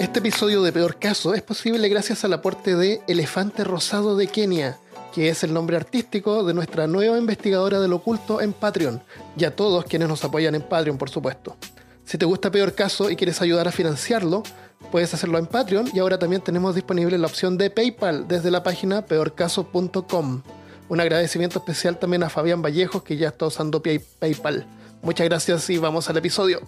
[0.00, 4.78] Este episodio de Peor Caso es posible gracias al aporte de Elefante Rosado de Kenia,
[5.12, 9.02] que es el nombre artístico de nuestra nueva investigadora del oculto en Patreon,
[9.36, 11.56] y a todos quienes nos apoyan en Patreon, por supuesto.
[12.04, 14.42] Si te gusta Peor Caso y quieres ayudar a financiarlo,
[14.90, 18.62] puedes hacerlo en Patreon y ahora también tenemos disponible la opción de PayPal desde la
[18.62, 20.42] página peorcaso.com.
[20.88, 24.64] Un agradecimiento especial también a Fabián Vallejos que ya está usando Pay- PayPal.
[25.02, 26.60] Muchas gracias y vamos al episodio.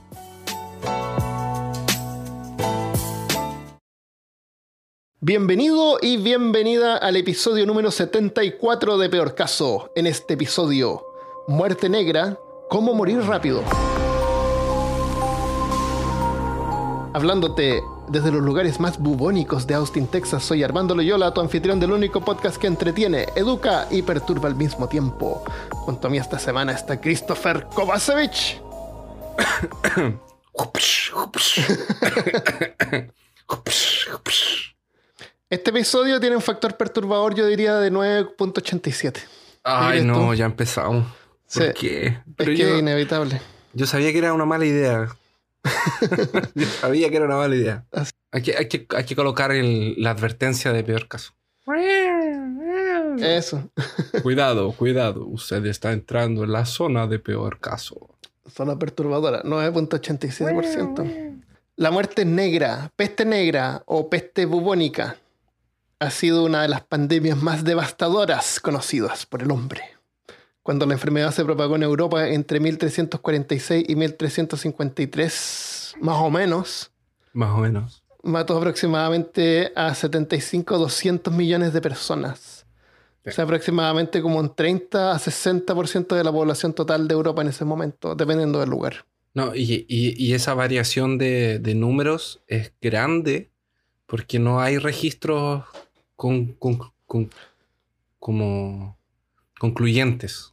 [5.22, 9.92] Bienvenido y bienvenida al episodio número 74 de Peor Caso.
[9.94, 11.04] En este episodio,
[11.46, 12.38] Muerte Negra,
[12.70, 13.62] cómo morir rápido.
[17.12, 21.92] Hablándote desde los lugares más bubónicos de Austin, Texas, soy Armando Loyola, tu anfitrión del
[21.92, 25.42] único podcast que entretiene, educa y perturba al mismo tiempo.
[25.70, 28.60] Junto a mí esta semana está Christopher Kovacevic.
[35.48, 39.18] Este episodio tiene un factor perturbador, yo diría, de 9.87.
[39.64, 40.34] Ay, ¿Eres no, tú?
[40.34, 41.06] ya empezamos.
[41.52, 41.70] ¿Por Sí.
[41.74, 42.18] qué?
[42.36, 43.40] Pero es que es inevitable.
[43.72, 45.08] yo sabía que era una mala idea.
[46.54, 47.84] yo sabía que era una mala idea.
[48.32, 51.34] Hay que, hay que, hay que colocar el- la advertencia de peor caso.
[53.18, 53.70] Eso.
[54.22, 55.26] cuidado, cuidado.
[55.26, 58.16] Usted está entrando en la zona de peor caso.
[58.48, 61.42] Zona perturbadora, 9.87%.
[61.76, 65.16] La muerte negra, peste negra o peste bubónica
[65.98, 69.82] ha sido una de las pandemias más devastadoras conocidas por el hombre.
[70.70, 76.92] Cuando la enfermedad se propagó en Europa entre 1346 y 1353, más o menos,
[77.32, 78.04] Más o menos.
[78.22, 82.66] mató aproximadamente a 75 200 millones de personas.
[83.26, 87.48] O sea, aproximadamente como un 30 a 60% de la población total de Europa en
[87.48, 89.04] ese momento, dependiendo del lugar.
[89.34, 93.50] No, y, y- y esa variación de, de números es grande
[94.06, 95.64] porque no hay registros
[96.14, 97.28] con, con- con-
[98.20, 98.96] como
[99.58, 100.52] concluyentes.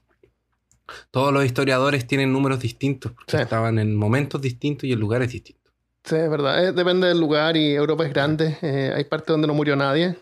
[1.12, 3.44] Todos los historiadores tienen números distintos porque Sí.
[3.44, 5.74] estaban en momentos distintos y en lugares distintos.
[6.03, 6.64] Sí, es verdad.
[6.66, 8.58] Eh, depende del lugar y Europa es grande.
[8.62, 10.16] Eh, hay partes donde no murió nadie.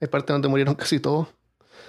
[0.00, 1.28] Hay partes donde murieron casi todos.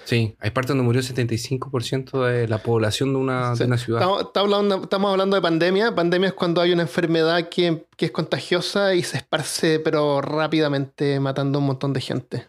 [0.06, 3.60] Sí, hay partes donde murió el 75% de la población de una, Sí.
[3.60, 4.02] de una ciudad.
[4.02, 5.94] Estamos, hablando, estamos hablando de pandemia.
[5.94, 11.20] Pandemia es cuando hay una enfermedad que, que es contagiosa y se esparce, pero rápidamente,
[11.20, 12.48] matando a un montón de gente.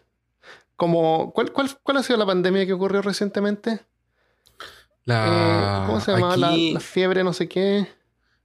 [0.75, 3.81] Como, ¿cuál, cuál, cuál ha sido la pandemia que ocurrió recientemente?
[5.11, 6.37] La- Eh, ¿Cómo se llamaba?
[6.37, 7.87] La, la fiebre, no sé qué.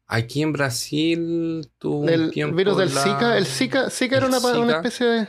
[0.06, 3.36] aquí en Brasil tuvo un tiempo virus del la- Zika.
[3.38, 5.28] El Zika, Zika era el una, pa- una especie de.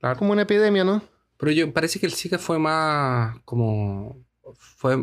[0.00, 0.18] Claro.
[0.18, 1.02] como una epidemia, ¿no?
[1.38, 4.16] Pero yo parece que el Zika fue más como
[4.56, 4.96] fue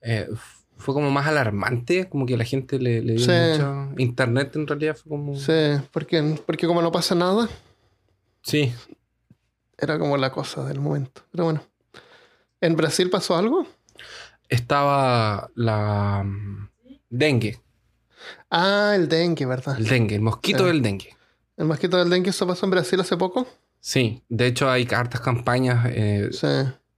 [0.00, 0.28] eh,
[0.76, 3.32] fue como más alarmante, como que la gente le, le dio Sí.
[3.52, 5.52] mucho internet en realidad fue como Sí,
[5.90, 7.48] porque, porque como no pasa nada,
[8.42, 8.72] sí,
[9.78, 11.22] era como la cosa del momento.
[11.32, 11.62] Pero bueno.
[12.60, 13.66] ¿En Brasil pasó algo?
[14.48, 16.68] Estaba la mm,
[17.10, 17.60] dengue,
[18.50, 19.76] Ah, el dengue, ¿verdad?
[19.78, 20.64] el dengue, el mosquito Sí.
[20.66, 21.16] del dengue.
[21.56, 23.46] El mosquito del dengue, eso pasó en Brasil hace poco.
[23.80, 26.46] Sí, de hecho hay hartas campañas eh, Sí.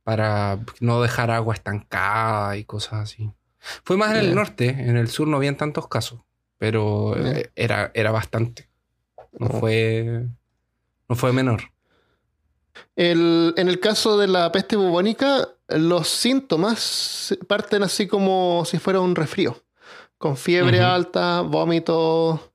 [0.05, 3.31] para no dejar agua estancada y cosas así.
[3.85, 6.21] Fue más en el norte, en el sur no habían tantos casos,
[6.57, 8.69] pero eh, era, era bastante.
[9.39, 9.61] No Oh.
[9.61, 10.27] fue
[11.09, 11.63] no fue menor.
[12.97, 19.01] El- en el caso de la peste bubónica, los síntomas parten así como si fuera
[19.01, 19.63] un resfrío.
[20.19, 22.53] Con fiebre alta, vómito,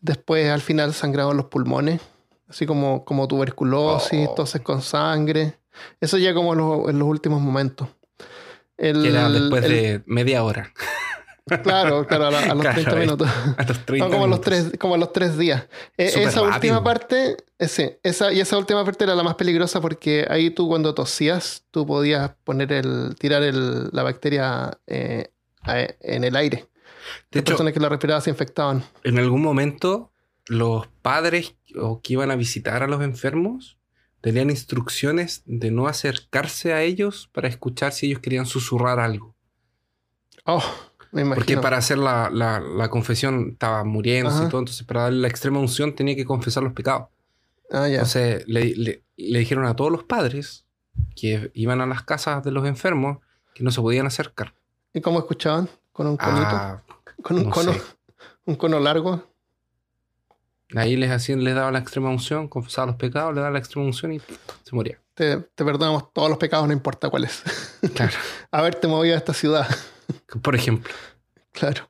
[0.00, 2.00] después al final sangrado en los pulmones,
[2.48, 4.34] así como, como tuberculosis, Oh.
[4.34, 5.58] toses con sangre.
[6.00, 7.88] Eso ya como en los, en los últimos momentos.
[8.76, 10.72] El- Que era después el- de media hora.
[11.62, 13.00] Claro, claro, a, la- a los Claro, 30 eh.
[13.00, 13.28] minutos.
[13.56, 14.40] A los 30 No, como a los minutos.
[14.70, 15.66] tres, como a los tres días.
[15.96, 19.34] Eh, Súper esa última parte, eh, sí, esa, y esa última parte era la más
[19.34, 25.28] peligrosa porque ahí tú cuando tosías, tú podías poner el, tirar el, la bacteria eh,
[26.00, 26.56] en el aire.
[27.30, 28.84] De Las hecho, personas que la respiraban se infectaban.
[29.04, 30.12] en algún momento
[30.46, 33.76] los padres o que iban a visitar a los enfermos
[34.20, 39.36] tenían instrucciones de no acercarse a ellos para escuchar si ellos querían susurrar algo.
[40.44, 40.62] Oh,
[41.12, 41.34] me imagino.
[41.36, 45.28] Porque para hacer la, la- la confesión estaba muriendo y todo, entonces para darle la
[45.28, 47.08] extrema unción tenía que confesar los pecados.
[47.70, 47.94] Ah, ya.
[47.96, 50.64] Entonces le, le- le dijeron a todos los padres
[51.16, 53.18] que iban a las casas de los enfermos
[53.54, 54.54] que no se podían acercar.
[54.94, 55.68] ¿Y cómo escuchaban?
[55.92, 56.46] Con un conito.
[56.50, 56.82] Ah,
[57.22, 57.82] con un no cono, sé.
[58.46, 59.24] un cono largo.
[60.76, 63.86] ahí les hacían, les daban la extrema unción, confesaba los pecados, le daban la extrema
[63.86, 65.00] unción y se moría.
[65.14, 67.42] Te, te perdonamos todos los pecados, no importa cuáles.
[67.94, 68.12] Claro.
[68.50, 69.66] Haberte movido a esta ciudad.
[70.42, 70.92] Por ejemplo.
[71.52, 71.88] Claro.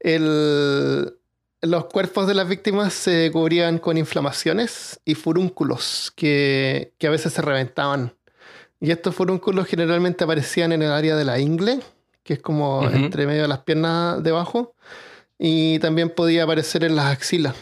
[0.00, 1.14] El,
[1.62, 7.32] los cuerpos de las víctimas se cubrían con inflamaciones y furúnculos que, que a veces
[7.32, 8.14] se reventaban.
[8.80, 11.80] Y estos furúnculos generalmente aparecían en el área de la ingle,
[12.22, 14.74] que es como entre medio de las piernas debajo,
[15.36, 17.56] y también podía aparecer en las axilas,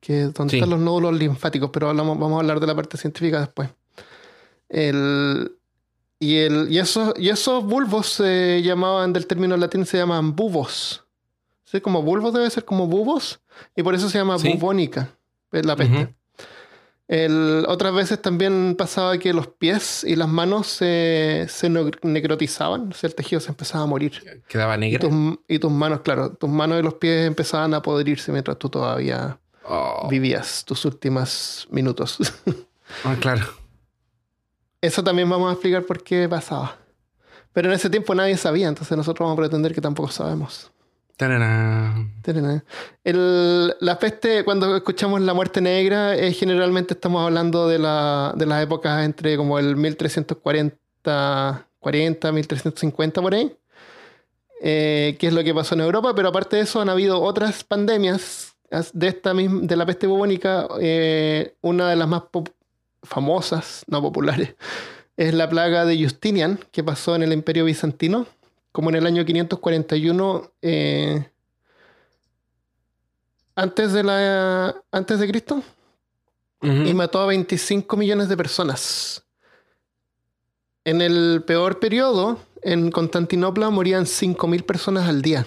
[0.00, 0.56] que es donde Sí.
[0.58, 3.70] están los nódulos linfáticos, pero hablamos, vamos a hablar de la parte científica después.
[4.68, 5.55] El,
[6.18, 11.04] y, el, y, esos, y esos bulbos se llamaban, del término latín, se llaman bubos.
[11.64, 11.80] ¿Sí?
[11.80, 13.40] Como bulbos debe ser como bubos,
[13.74, 14.52] y por eso se llama Sí.
[14.52, 15.10] bubónica,
[15.50, 16.14] la peste.
[17.08, 22.94] El- otras veces también pasaba que los pies y las manos se, se necrotizaban, o
[22.94, 24.42] sea, el tejido se empezaba a morir.
[24.48, 25.12] Quedaba Y tus,
[25.46, 29.38] y tus manos, claro, tus manos y los pies empezaban a podrirse mientras tú todavía
[29.68, 30.06] Oh.
[30.08, 32.18] vivías tus últimos minutos.
[33.04, 33.44] Ah, claro.
[34.86, 36.76] Eso también vamos a explicar por qué pasaba.
[37.52, 40.70] Pero en ese tiempo nadie sabía, entonces nosotros vamos a pretender que tampoco sabemos.
[42.22, 42.62] Tarana.
[43.02, 48.44] El- la peste, cuando escuchamos la muerte negra, eh, generalmente estamos hablando de, la, de
[48.44, 53.56] las épocas entre como el 1340, 40, 1350 por ahí,
[54.60, 57.64] eh, que es lo que pasó en Europa, pero aparte de eso han habido otras
[57.64, 62.48] pandemias as- de, esta misma, de la peste bubónica, eh, una de las más pop-
[63.06, 64.54] famosas, no populares,
[65.16, 68.26] es la plaga de Justinian, que pasó en el Imperio Bizantino,
[68.72, 71.30] como en el año 541 eh,
[73.54, 75.62] antes de la antes de Cristo
[76.62, 79.22] y mató a 25 millones de personas.
[80.84, 85.46] En el peor periodo, en Constantinopla morían 5.000 personas al día.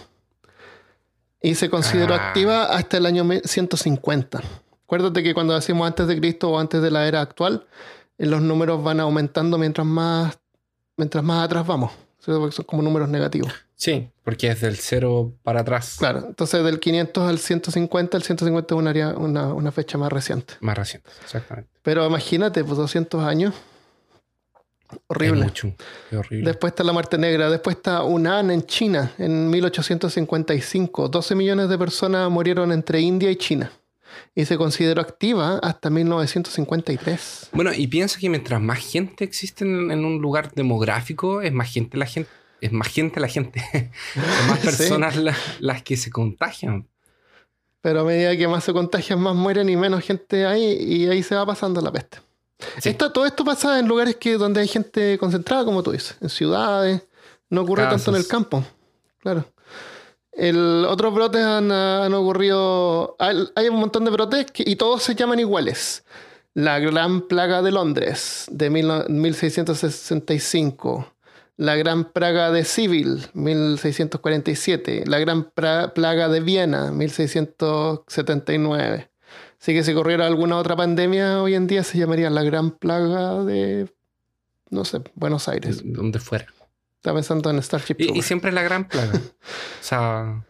[1.42, 2.28] Y se consideró Ah.
[2.28, 4.42] activa hasta el año me- 150.
[4.90, 7.68] Acuérdate que cuando decimos antes de Cristo o antes de la era actual,
[8.18, 10.40] eh, los números van aumentando mientras más,
[10.98, 11.92] mientras más atrás vamos.
[12.18, 13.54] son como números negativos.
[13.76, 15.98] Sí, porque es del cero para atrás.
[16.00, 20.12] Claro, entonces del 500 al 150, el 150 es un área- una, una fecha más
[20.12, 20.56] reciente.
[20.60, 21.70] Más reciente, exactamente.
[21.84, 23.54] Pero imagínate, pues 200 años.
[25.06, 25.42] Horrible.
[25.42, 25.68] Es mucho.
[26.10, 26.48] Es horrible.
[26.48, 27.48] Después está la muerte negra.
[27.52, 31.10] Después está Hunan en China en 1855.
[31.10, 33.72] 12 millones de personas murieron entre India y China.
[34.36, 37.50] Y se consideró activa hasta 1953.
[37.52, 41.72] Bueno, y piensa que mientras más gente existe en, en un lugar demográfico, es más
[41.72, 42.30] gente la gente.
[42.62, 43.62] Es más gente la gente.
[44.14, 44.66] Son más Sí.
[44.68, 46.88] personas la- las que se contagian.
[47.82, 50.64] Pero a medida que más se contagian, más mueren y menos gente hay.
[50.74, 52.18] Y ahí se va pasando la peste.
[52.80, 52.90] Sí.
[52.90, 56.18] Esto- todo esto pasa en lugares que, donde hay gente concentrada, como tú dices.
[56.22, 57.04] En ciudades.
[57.50, 58.64] No ocurre tanto en el campo.
[59.20, 59.46] Claro.
[60.40, 63.16] El, otros brotes han, han ocurrido.
[63.20, 66.06] Hay, un montón de brotes y todos se llaman iguales.
[66.54, 71.14] La Gran Plaga de Londres de mil no- 1665.
[71.58, 75.04] La Gran Plaga de Civil, 1647.
[75.08, 79.10] La Gran Plaga de Viena, 1679.
[79.62, 83.44] Así que si corriera alguna otra pandemia hoy en día se llamaría la Gran Plaga
[83.44, 83.90] de,
[84.70, 85.82] no sé, Buenos Aires.
[85.84, 86.46] Donde fuera.
[87.00, 89.14] Estaba pensando en Starship Y, y siempre es la gran plaga.
[89.16, 89.22] O
[89.80, 90.44] sea,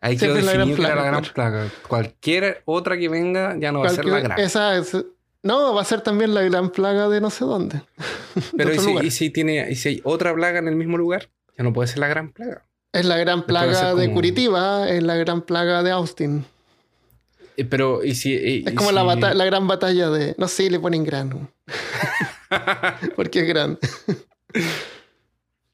[0.00, 1.68] quedó Siempre es la gran que era la plaga, gran plaga.
[1.88, 4.38] Cualquier otra que venga ya no va a ser la gran.
[4.40, 4.96] esa es-
[5.42, 7.80] no, va a ser también la Gran Plaga de no sé dónde.
[8.56, 11.30] Pero ¿y si, y si tiene, y si hay otra plaga en el mismo lugar?
[11.56, 12.66] Ya no puede ser la gran plaga.
[12.92, 16.44] Es la Gran Plaga de como- Curitiba, es la Gran Plaga de Austin.
[17.56, 18.64] Eh, Pero, ¿y si...?
[18.66, 20.34] Es como la, si- bata- la gran batalla de...
[20.38, 21.48] No sé, le ponen gran.
[23.16, 23.78] Porque es gran.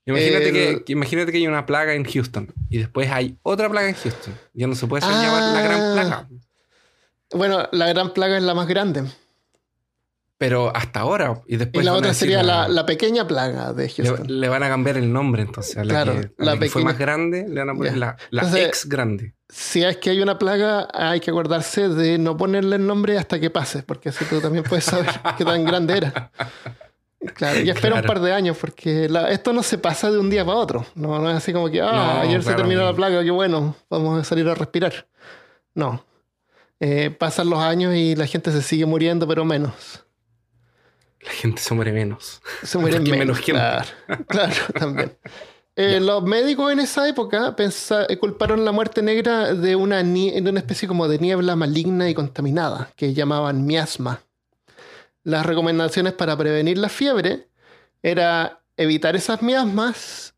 [0.06, 3.88] Imagínate, El- que, imagínate que hay una plaga en Houston y después hay otra plaga
[3.88, 4.34] en Houston.
[4.54, 5.92] Ya no se puede hacer llamar la gran Ah.
[5.94, 6.28] plaga.
[7.32, 9.02] Bueno, la Gran Plaga es la más grande.
[10.38, 11.42] Pero hasta ahora.
[11.48, 14.26] Y Y después la van a otra sería la, la pequeña plaga de Houston.
[14.28, 15.76] le van a cambiar el nombre entonces.
[15.78, 17.96] A la Claro, que, a la la que fue más grande le van a poner
[17.96, 19.34] la, la Entonces- ex grande.
[19.48, 23.40] Si es que hay una plaga, hay que acordarse de no ponerle el nombre hasta
[23.40, 25.06] que pase, porque así tú también puedes saber
[25.38, 26.30] qué tan grande era.
[27.34, 30.30] Claro, y espera un par de años, porque la- esto no se pasa de un
[30.30, 30.86] día para otro.
[30.94, 33.74] No, no es así como que, ah, No, ayer se terminó la plaga, qué bueno,
[33.90, 35.06] vamos a salir a respirar.
[35.74, 36.04] No.
[36.78, 40.04] Eh, pasan los años y la gente se sigue muriendo, pero menos.
[41.22, 42.40] La gente se muere menos.
[42.62, 43.08] Se hay menos.
[43.08, 43.52] menos gente.
[43.52, 43.86] Claro,
[44.28, 45.16] claro, también.
[45.74, 50.42] Eh, los médicos en esa época pensa- eh, culparon la muerte negra de una, de
[50.48, 54.20] una especie como de niebla maligna y contaminada, que llamaban miasma.
[55.26, 57.48] Las recomendaciones para prevenir la fiebre
[58.00, 60.34] era evitar esas miasmas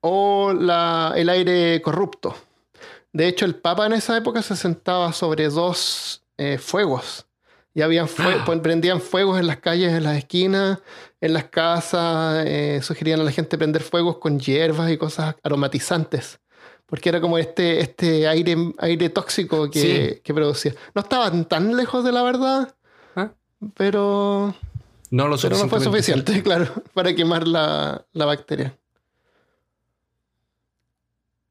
[0.00, 2.34] o la- el aire corrupto.
[3.12, 7.26] De hecho, el Papa en esa época se sentaba sobre dos eh, fuegos.
[7.72, 8.42] Y habían fue- Ah.
[8.44, 10.80] pues, prendían fuegos en las calles, en las esquinas,
[11.20, 12.42] en las casas.
[12.44, 16.40] eh, sugerían a la gente prender fuegos con hierbas y cosas aromatizantes.
[16.86, 19.80] Porque era como este, este aire, aire tóxico que,
[20.16, 20.20] Sí.
[20.24, 20.74] que producía.
[20.96, 22.74] No estaban tan lejos de la verdad.
[23.76, 24.54] Pero,
[25.10, 28.76] No lo pero no fue suficiente, claro, para quemar la, la bacteria.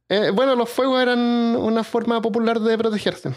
[0.10, 1.20] Eh, bueno, los fuegos eran
[1.56, 3.34] una forma popular de protegerse.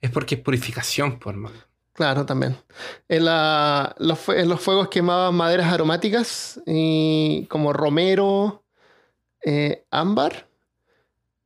[0.00, 1.56] Es porque es purificación, por hermano.
[1.94, 2.56] Claro, también.
[3.08, 8.62] En, la- los, fue- en los fuegos quemaban maderas aromáticas y como romero,
[9.44, 10.46] eh, ámbar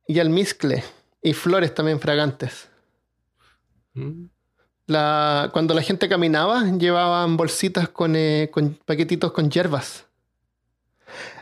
[0.07, 0.83] y almizcle
[1.21, 2.69] y flores también fragantes.
[3.93, 4.25] Mm.
[4.87, 10.05] La, cuando la gente caminaba, llevaban bolsitas con, eh, con paquetitos con hierbas.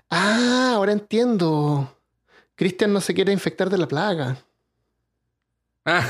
[0.09, 1.93] Ah, ahora entiendo.
[2.55, 4.37] Cristian no se quiere infectar de la plaga.
[5.85, 6.07] Ah.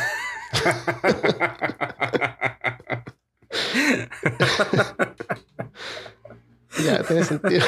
[6.83, 7.65] Ya, tiene sentido.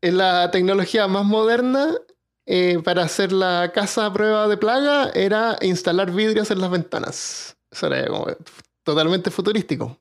[0.00, 1.94] en la tecnología más moderna,
[2.46, 7.56] eh, para hacer la casa a prueba de plaga, era instalar vidrios en las ventanas.
[7.70, 8.26] Eso era como
[8.84, 9.98] totalmente futurístico.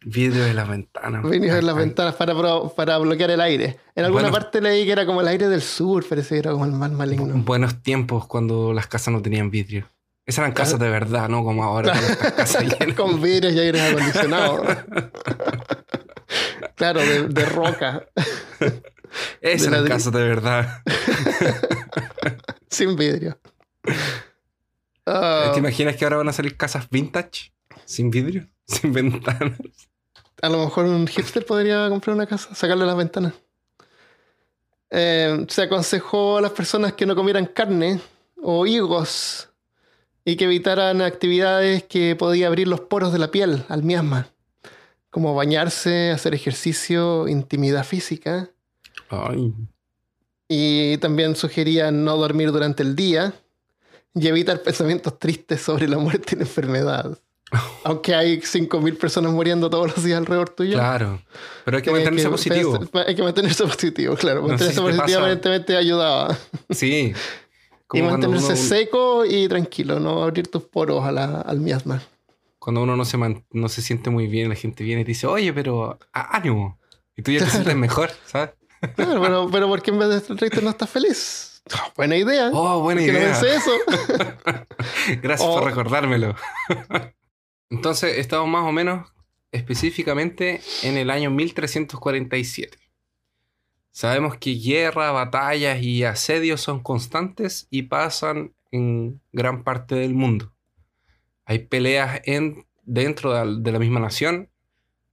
[0.00, 1.20] Vidrio de la ventana.
[1.22, 2.32] Vidrios en las ventanas para,
[2.76, 3.80] para bloquear el aire.
[3.96, 4.34] En alguna Bueno.
[4.34, 6.92] parte leí que era como el aire del sur, parece que era como el más
[6.92, 7.34] maligno.
[7.42, 9.90] Buenos tiempos cuando las casas no tenían vidrio.
[10.24, 11.42] Esas eran casas de verdad, ¿no?
[11.42, 12.64] Como ahora con casas.
[12.96, 14.60] Con vidrios y aires acondicionados.
[16.76, 18.06] claro, de, de roca,
[19.40, 19.88] Eran ladrillo.
[19.88, 20.82] casas de verdad.
[22.70, 23.38] sin vidrio.
[25.06, 27.52] Ah, ¿Te imaginas que ahora van a salir casas vintage?
[27.84, 29.58] Sin vidrio, sin ventanas.
[30.42, 33.32] A lo mejor un hipster podría comprar una casa, sacarle las ventanas.
[34.90, 38.00] Eh, se aconsejó a las personas que no comieran carne
[38.40, 39.50] o higos
[40.24, 44.28] y que evitaran actividades que podían abrir los poros de la piel al miasma,
[45.10, 48.50] como bañarse, hacer ejercicio, intimidad física.
[49.10, 49.52] Ay,
[50.48, 53.34] Y también sugerían no dormir durante el día
[54.14, 57.18] y evitar pensamientos tristes sobre la muerte y la enfermedad.
[57.84, 60.74] Aunque hay 5.000 personas muriendo todos los días alrededor tuyo.
[60.74, 61.22] claro.
[61.64, 62.78] Pero hay que Tienes mantenerse positivo.
[63.06, 64.40] hay que mantenerse positivo, claro.
[64.42, 66.38] No sé Mantenerse si te positivo aparentemente ayudaba.
[66.70, 67.12] Sí.
[67.90, 72.02] Y Como mantenerse uno, seco y tranquilo, no abrir tus poros a la- al miasma.
[72.58, 75.26] cuando uno no se, man- no se siente muy bien, la gente viene y dice,
[75.26, 76.78] oye, pero ánimo.
[77.16, 78.50] Y tú ya te sientes mejor, ¿sabes?
[78.94, 81.62] Claro, pero, pero ¿por qué en vez de estar triste no estás feliz?
[81.72, 82.50] Ah, buena idea.
[82.52, 83.40] Oh, buena ¿Por qué no idea.
[83.40, 83.72] pensé eso?
[85.22, 85.54] Gracias Oh.
[85.58, 86.34] por recordármelo.
[87.70, 89.10] Entonces, estamos más o menos
[89.52, 92.78] específicamente en el año 1347.
[93.90, 100.52] Sabemos que guerra, batallas y asedios son constantes y pasan en gran parte del mundo.
[101.44, 104.50] Hay peleas en, dentro de, de la misma nación,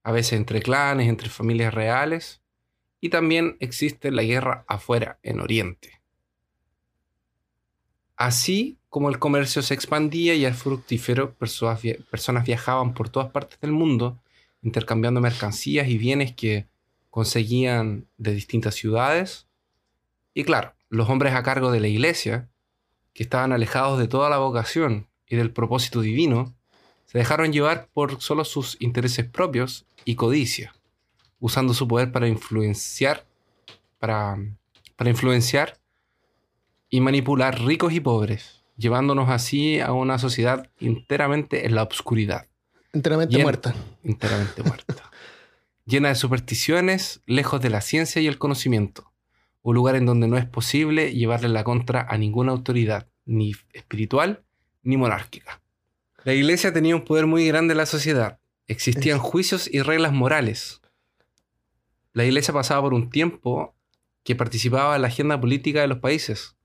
[0.04, 2.42] a veces entre clanes, entre familias reales,
[3.02, 6.02] y también existe la guerra afuera, en Oriente.
[8.16, 13.32] Así como el comercio se expandía y era fructífero, personas, via- personas viajaban por todas
[13.32, 14.20] partes del mundo
[14.62, 16.68] intercambiando mercancías y bienes que
[17.10, 19.48] conseguían de distintas ciudades.
[20.34, 22.50] Y claro, los hombres a cargo de la iglesia,
[23.14, 26.56] que estaban alejados de toda la vocación y del propósito divino,
[27.06, 30.74] se dejaron llevar por solo sus intereses propios y codicia,
[31.40, 33.26] usando su poder para influenciar,
[34.00, 34.38] para,
[34.96, 35.78] para influenciar
[36.90, 42.48] y manipular ricos y pobres, llevándonos así a una sociedad enteramente en la oscuridad,
[42.94, 43.44] Enteramente Bien.
[43.44, 43.76] muerta.
[44.04, 45.12] enteramente muerta,
[45.86, 49.12] llena de supersticiones, lejos de la ciencia y el conocimiento,
[49.64, 54.44] un lugar en donde no es posible llevarle la contra a ninguna autoridad, ni espiritual
[54.84, 55.62] ni monárquica.
[56.24, 60.82] La iglesia tenía un poder muy grande en la sociedad, existían juicios y reglas morales.
[62.16, 63.76] La iglesia pasaba por un tiempo
[64.24, 66.56] que participaba en la agenda política de los países.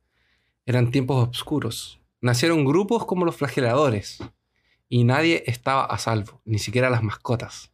[0.65, 2.01] Eran tiempos oscuros.
[2.21, 4.21] Nacieron grupos como los flageladores
[4.89, 7.73] y nadie estaba a salvo, ni siquiera las mascotas.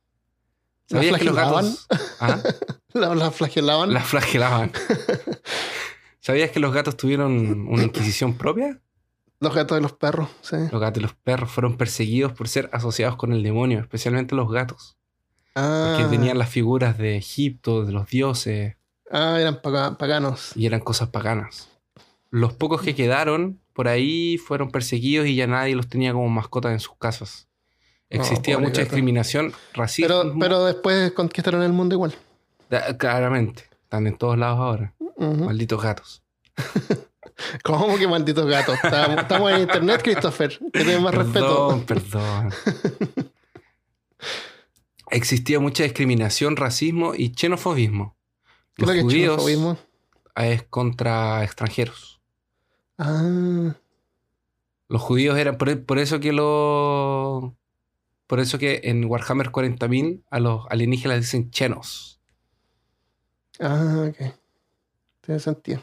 [0.88, 1.64] ¿Las ¿Sabías que los flagelaban?
[1.66, 1.86] gatos
[2.20, 2.40] ¿Ah?
[2.94, 3.92] La, la flagelaban.
[3.92, 4.72] las flagelaban?
[6.20, 8.80] ¿Sabías que los gatos tuvieron una inquisición propia?
[9.38, 10.56] Los gatos de los perros, sí.
[10.72, 14.50] Los gatos y los perros fueron perseguidos por ser asociados con el demonio, especialmente los
[14.50, 14.95] gatos,
[15.56, 18.76] Ah, que tenían las figuras de Egipto, de los dioses,
[19.10, 20.52] ah, eran paga- paganos.
[20.54, 21.68] y eran cosas paganas.
[22.30, 26.72] Los pocos que quedaron por ahí fueron perseguidos y ya nadie los tenía como mascotas
[26.72, 27.48] en sus casas.
[28.10, 30.08] Existía mucha discriminación, racismo.
[30.08, 32.14] Pero, pero después conquistaron el mundo igual.
[32.70, 34.94] Da- Claramente, están en todos lados ahora.
[35.18, 36.22] Malditos gatos.
[37.64, 38.76] ¿Cómo que malditos gatos?
[38.82, 40.58] Estamos, estamos en internet, Christopher.
[40.72, 41.84] Que más Perdón, respeto.
[41.86, 42.50] perdón.
[45.10, 48.16] Existía mucha discriminación, racismo y xenofobismo.
[48.76, 49.78] ¿Qué Los lo que es judíos, xenofobismo?
[50.36, 52.20] es contra extranjeros.
[52.98, 53.74] Ah,
[54.88, 55.58] Los judíos eran.
[55.58, 57.56] Por, por eso que lo.
[58.26, 62.20] Por eso que en Warhammer 40.000 a los alienígenas dicen chenos.
[63.60, 64.34] ah, ok.
[65.22, 65.82] Tiene sentido.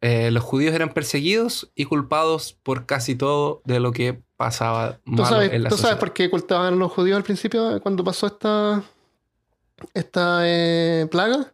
[0.00, 5.10] Eh, los judíos eran perseguidos y culpados por casi todo de lo que pasaba ¿Tú
[5.10, 8.04] malo sabes, en la tú sabes por qué ocultaban a los judíos al principio cuando
[8.04, 8.82] pasó esta,
[9.94, 11.52] esta eh, plaga?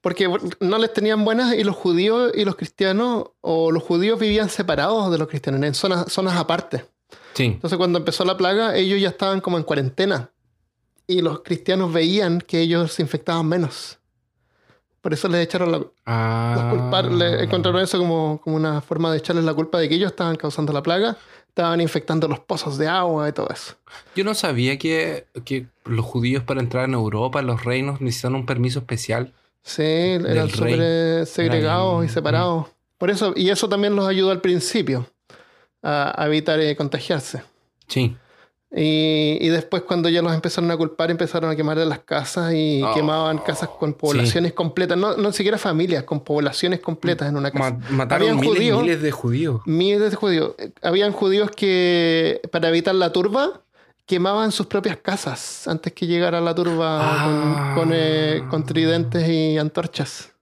[0.00, 4.48] Porque no les tenían buenas y los judíos y los cristianos, o los judíos vivían
[4.48, 6.84] separados de los cristianos, en zonas, zonas aparte.
[7.34, 7.44] Sí.
[7.44, 10.30] Entonces cuando empezó la plaga, ellos ya estaban como en cuarentena.
[11.06, 13.98] Y los cristianos veían que ellos se infectaban menos.
[15.04, 17.02] Por eso les echaron la, Ah.
[17.10, 20.34] le encontraron eso como, como una forma de echarles la culpa de que ellos estaban
[20.36, 23.74] causando la plaga, estaban infectando los pozos de agua y todo eso.
[24.16, 28.34] Yo no sabía que, que los judíos para entrar en Europa, en los reinos, necesitan
[28.34, 29.34] un permiso especial.
[29.62, 32.68] Sí, eran súper eh, segregados y separados.
[32.96, 35.06] Por eso, y eso también los ayudó al principio
[35.82, 37.42] a, a evitar eh, contagiarse.
[37.88, 38.16] Sí.
[38.76, 42.82] Y, y después cuando ya los empezaron a culpar, empezaron a quemar las casas y
[42.82, 47.52] Oh, quemaban casas con poblaciones completas, no, no siquiera familias, con poblaciones completas en una
[47.52, 47.70] casa.
[47.70, 48.82] Ma- mataron Habían miles, judíos.
[48.82, 49.60] miles de judíos.
[49.66, 50.54] Miles de judíos.
[50.58, 53.60] Eh, Habían judíos que, para evitar la turba,
[54.06, 57.74] quemaban sus propias casas antes que llegara la turba Ah.
[57.76, 60.32] con, con, eh, con tridentes y antorchas.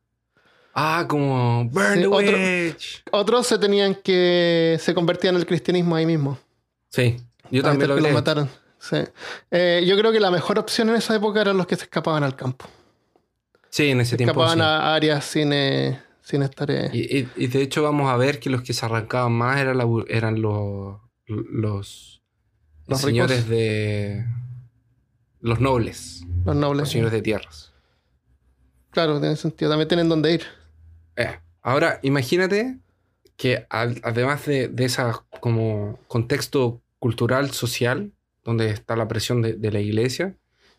[0.74, 3.02] Ah, como Burn Sí, the otro- Witch.
[3.12, 4.78] Otros se tenían que.
[4.80, 6.38] se convertían al cristianismo ahí mismo.
[6.88, 7.18] Sí,
[7.52, 8.48] yo también lo que los mataron.
[8.78, 8.96] Sí.
[9.50, 12.24] Eh, yo creo que la mejor opción en esa época eran los que se escapaban
[12.24, 12.66] al campo.
[13.70, 14.32] Sí, en ese Se tiempo.
[14.32, 14.62] escapaban sí.
[14.64, 16.68] a áreas sin, eh, sin estar.
[16.70, 19.58] eh, Y, y- y de hecho vamos a ver que los que se arrancaban más
[19.60, 22.22] eran, la eran los, los,
[22.88, 23.50] Los señores ricos.
[23.50, 24.26] de...
[25.40, 26.80] Los nobles, los nobles.
[26.82, 27.72] los señores de tierras.
[28.90, 29.70] Claro, tiene sentido.
[29.70, 30.42] También tienen dónde ir.
[31.16, 32.78] Eh, Ahora, imagínate
[33.36, 35.02] que al- además de, de ese
[35.40, 38.12] como contexto cultural, social,
[38.44, 40.36] donde está la presión de, de la iglesia,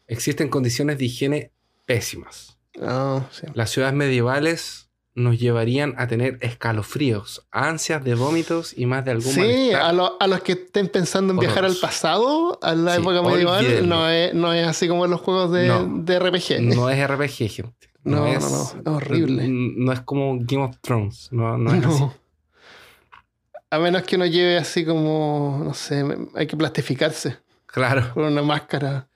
[0.08, 1.52] existen condiciones de higiene
[1.86, 2.58] pésimas.
[2.82, 3.46] Ah, sí.
[3.54, 9.34] Las ciudades medievales nos llevarían a tener escalofríos, ansias de vómitos y más de algún
[9.34, 13.02] Sí, a, lo- a los que estén pensando en viajar al pasado, a la Sí,
[13.02, 15.86] época medieval, no es, no es así como en los juegos de, No.
[16.04, 16.62] de RPG.
[16.62, 17.90] No es RPG, gente.
[18.06, 19.46] No, no, es, no, es horrible.
[19.50, 21.28] No es como Game of Thrones.
[21.32, 22.04] No, no es así.
[23.74, 26.06] A menos que uno lleve así como, no sé,
[26.36, 28.14] hay que plastificarse Claro.
[28.14, 29.08] con una máscara.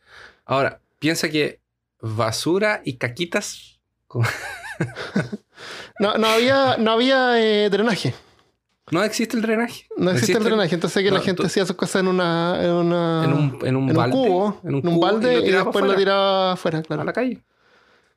[0.45, 1.59] Ahora, piensa que
[2.01, 3.79] basura y caquitas.
[5.99, 8.13] No, no había, no había eh, drenaje.
[8.91, 9.85] No existe el drenaje.
[9.97, 10.75] No existe el drenaje.
[10.75, 13.75] Entonces que la gente tú- hacía sus cosas en una, en una En un, en
[13.75, 14.11] un en un balde.
[14.15, 17.03] cubo, en un, cubo balde y, después lo tiraba afuera, a claro.
[17.03, 17.41] la calle.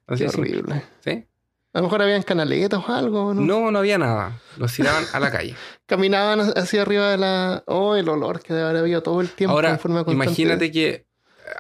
[0.06, 0.34] Así Qué es.
[0.36, 0.82] horrible.
[1.02, 1.24] ¿Sí?
[1.72, 3.40] A lo mejor habían canaletas o algo, ¿no?
[3.42, 4.40] No, no había nada.
[4.56, 5.54] Los tiraban a la calle.
[5.86, 7.62] Caminaban hacia arriba de la...
[7.66, 11.06] Oh, el olor que debe haber habido todo el tiempo Ahora, en forma imagínate que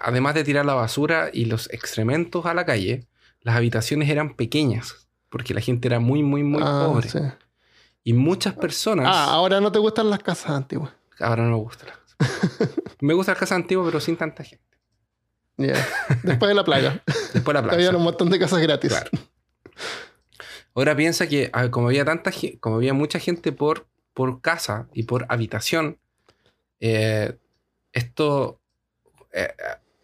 [0.00, 3.06] además de tirar la basura y los excrementos a la calle,
[3.40, 5.06] las habitaciones eran pequeñas.
[5.28, 7.08] Porque la gente era muy, muy, muy Ah, pobre.
[7.08, 7.18] sí.
[8.02, 9.06] Y muchas personas.
[9.08, 10.90] Ah, ahora no te gustan las casas antiguas.
[11.20, 12.72] Ahora no me gusta la casa.
[13.00, 14.64] me gusta la casa antigua, pero sin tanta gente.
[15.56, 15.74] Ya.
[16.24, 17.00] Después de la plaga.
[17.34, 17.76] Después la plaza.
[17.76, 18.90] Había un montón de casas gratis.
[18.90, 19.10] Claro.
[20.74, 25.02] Ahora piensa que ah, como había tanta como había mucha gente por, por casa y
[25.04, 25.98] por habitación,
[26.80, 27.36] eh,
[27.92, 28.60] esto
[29.32, 29.52] eh,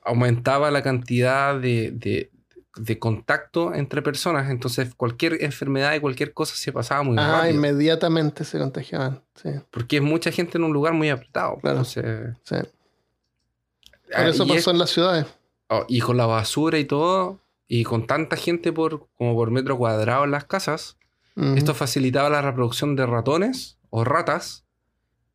[0.02, 2.30] aumentaba la cantidad de, de-
[2.78, 4.50] de contacto entre personas.
[4.50, 7.54] Entonces cualquier enfermedad y cualquier cosa se pasaba muy Ah, rápido.
[7.54, 9.22] inmediatamente se contagiaban.
[9.34, 11.56] Sí, Porque es mucha gente en un lugar muy apretado.
[11.60, 11.78] Claro.
[11.78, 12.56] Entonces, sí.
[12.56, 15.26] ah, Por eso pasó es- en las ciudades.
[15.68, 19.76] Oh, y con la basura y todo, y con tanta gente por, como por metro
[19.76, 20.96] cuadrado en las casas,
[21.37, 21.55] Ujú.
[21.55, 24.64] esto facilitaba la reproducción de ratones o ratas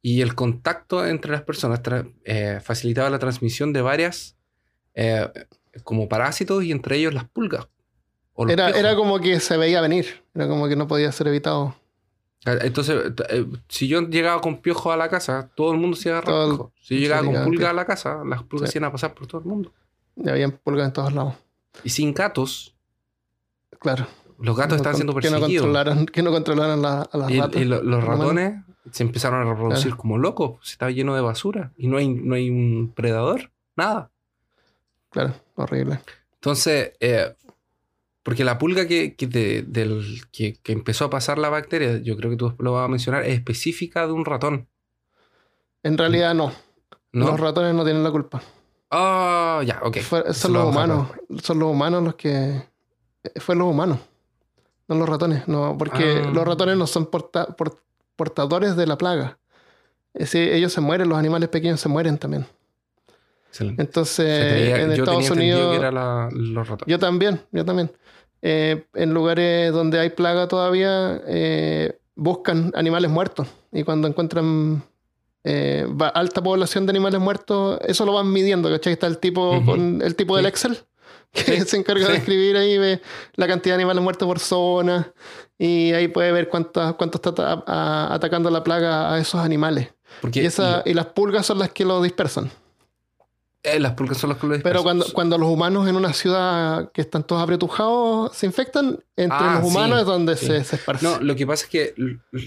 [0.01, 1.81] y el contacto entre las personas
[2.25, 4.35] eh, facilitaba la transmisión de varias
[4.95, 5.29] eh,
[5.83, 7.67] como parásitos y entre ellos las pulgas.
[8.33, 10.23] o Era, era como que se veía venir.
[10.33, 11.75] Era como que no podía ser evitado.
[12.45, 16.09] Ah, Entonces, eh, si yo llegaba con piojos a la casa, todo el mundo se
[16.09, 16.73] iba a Todo agarrar el- piojos.
[16.81, 18.79] Si yo llegaba con pulgas a la casa, las pulgas Sí.
[18.79, 19.71] iban a pasar por todo el mundo.
[20.15, 21.35] Y habían pulgas en todos lados.
[21.83, 22.75] Y sin gatos,
[23.83, 23.99] Los
[24.39, 25.65] los gatos estaban siendo que no perseguidos.
[25.65, 27.61] controlaran, que no controlaran la- a las Y, ratas.
[27.61, 29.97] y lo- los ratones se empezaron a reproducir Claro.
[29.97, 30.59] como locos.
[30.63, 31.71] Se estaba lleno de basura.
[31.77, 33.51] Y no hay, no hay un predador.
[33.75, 34.09] Nada.
[35.09, 35.99] Claro, horrible.
[36.35, 37.35] Entonces, eh,
[38.23, 42.15] porque la pulga que, que, de- del, que, que empezó a pasar la bacteria, yo
[42.17, 44.67] creo que tú lo vas a mencionar, es específica de un ratón.
[45.83, 46.51] En realidad no.
[47.13, 47.25] ¿No?
[47.27, 48.41] Los ratones no tienen la culpa.
[48.91, 49.97] Ah, ya, ok.
[49.99, 51.07] Fue- son lo los humanos.
[51.41, 52.61] Son los humanos los que.
[53.23, 53.99] eh, Fue los humanos.
[54.87, 56.31] no los ratones, no, porque Ah.
[56.33, 57.77] los ratones no son porta- por-
[58.17, 59.37] portadores de la plaga.
[60.13, 62.45] Es decir, ellos se mueren, los animales pequeños se mueren también.
[63.47, 63.81] Excelente.
[63.81, 64.27] Entonces,
[64.77, 65.71] en Estados Unidos.
[65.71, 66.91] que era la- los ratones.
[66.91, 67.89] Yo también, yo también.
[68.41, 73.47] Eh, en lugares donde hay plaga todavía, eh, buscan animales muertos.
[73.71, 74.83] Y cuando encuentran
[75.43, 78.93] eh, va- alta población de animales muertos, eso lo van midiendo, ¿cachai?
[78.93, 80.45] Está el tipo con el tipo del.
[80.45, 80.77] Excel,
[81.33, 83.01] que Sí, se encarga de escribir ahí, ve
[83.35, 85.13] la cantidad de animales muertos por zona.
[85.57, 89.89] Y ahí puede ver cuánto, cuánto está a- atacando la plaga a esos animales.
[90.21, 92.51] Porque Y, esa, y las pulgas son las que lo dispersan.
[93.63, 96.91] Eh, las pulgas son las que lo Pero cuando, cuando los humanos en una ciudad
[96.91, 100.45] que están todos apretujados se infectan, entre Ah, los humanos sí, es donde sí.
[100.47, 101.05] se, se esparce.
[101.05, 101.93] No, lo que pasa es que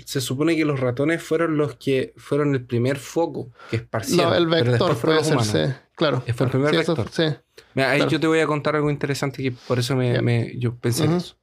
[0.07, 4.31] se supone que los ratones fueron los que fueron el primer foco que esparcieron.
[4.31, 5.53] No, el vector puede los ser, humanos.
[5.53, 6.23] sí, claro.
[6.35, 7.13] Fue el primer Sí, eso- vector.
[7.13, 7.37] sí.
[7.75, 8.11] Mira, ahí Claro.
[8.11, 11.37] yo te voy a contar algo interesante que por eso me, yo pensé en eso.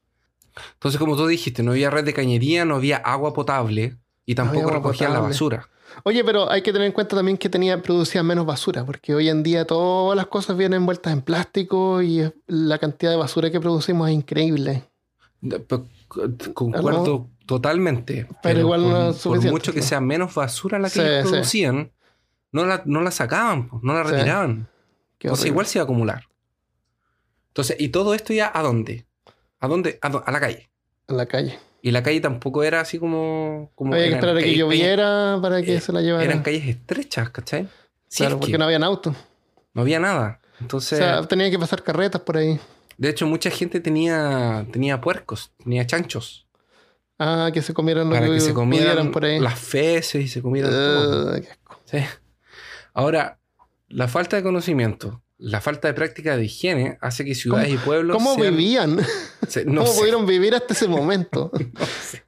[0.74, 4.70] Entonces, como tú dijiste, no había red de cañería, no había agua potable y tampoco
[4.70, 5.70] recogían la basura.
[6.04, 9.30] Oye, pero hay que tener en cuenta también que tenía, producían menos basura, porque hoy
[9.30, 13.60] en día todas las cosas vienen envueltas en plástico y la cantidad de basura que
[13.60, 14.84] producimos es increíble.
[15.68, 15.86] Co-
[16.54, 18.28] Concuerdo totalmente.
[18.44, 19.86] Pero, igual no es por mucho que ¿no?
[19.86, 21.30] sea menos basura la que Sí, ellos sí.
[21.32, 21.92] producían,
[22.52, 24.12] no la, no la sacaban, no la Sí.
[24.12, 24.68] retiraban.
[25.18, 26.24] Qué Entonces igual se iba a acumular.
[27.50, 29.06] Entonces, ¿y todo esto ya a dónde?
[29.60, 30.00] ¿A dónde?
[30.02, 30.70] A, a la calle.
[31.08, 31.60] En la calle.
[31.82, 33.72] Y la calle tampoco era así como...
[33.76, 36.24] como Había que esperar a que lloviera para que eh, se la llevara.
[36.24, 37.68] Eran calles estrechas, ¿cachai?
[38.08, 39.16] Si claro, porque que no habían autos.
[39.74, 40.40] no había nada.
[40.44, 42.60] O Entonces, sea, tenía que pasar carretas por ahí.
[42.98, 46.46] de hecho, mucha gente tenía, tenía puercos, tenía chanchos.
[47.18, 49.40] Ah, que se comieran lo para que se comieran por ahí.
[49.40, 51.42] las feces y se comieran todo.
[51.42, 51.80] Qué asco.
[51.86, 51.98] Sí.
[52.94, 53.40] Ahora,
[53.90, 58.16] la falta de conocimiento, la falta de práctica de higiene hace que ciudades y pueblos.
[58.16, 59.00] ¿Cómo sean- vivían?
[59.48, 61.52] se- no ¿Cómo sé, pudieron vivir hasta ese momento?
[61.74, 62.24] no sé.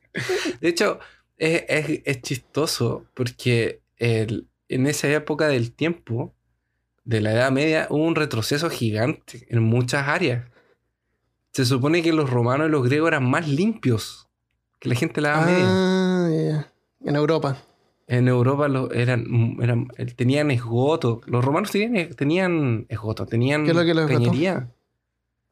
[0.60, 1.00] De hecho,
[1.38, 6.34] es, es- es chistoso porque el- en esa época del tiempo,
[7.06, 10.46] de la Edad Media, hubo un retroceso gigante en muchas áreas.
[11.52, 14.28] Se supone que los romanos y los griegos eran más limpios
[14.80, 15.66] que la gente de la Edad Media.
[15.68, 16.74] ah, ya.
[17.10, 17.58] En Europa.
[18.08, 21.22] En Europa lo- eran, eran, tenían esgoto.
[21.26, 24.70] Los romanos tenían, tenían esgoto, tenían ¿Qué es lo que es cañería,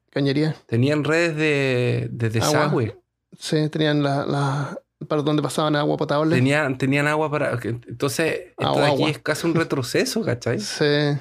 [0.10, 0.56] Cañería.
[0.66, 2.98] tenían redes de, de desagüe,
[3.40, 6.36] Sí, tenían la, la- para donde pasaban agua potable.
[6.36, 7.58] tenían, tenían agua para...
[7.64, 9.10] Entonces, esto Agua, de aquí agua.
[9.12, 10.60] es casi un retroceso, ¿cachai?
[10.60, 11.18] Sí.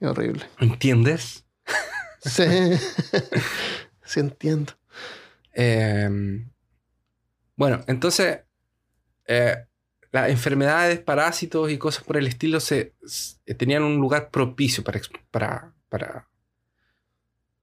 [0.00, 0.44] Qué horrible.
[0.58, 1.44] ¿Entiendes?
[2.20, 2.42] Sí.
[4.04, 4.72] sí entiendo.
[5.54, 6.44] Eh,
[7.56, 8.40] bueno, entonces,
[9.26, 9.56] eh,
[10.14, 12.58] las enfermedades, parásitos y cosas por el estilo
[13.58, 16.28] tenían un lugar propicio para, ex- para, para,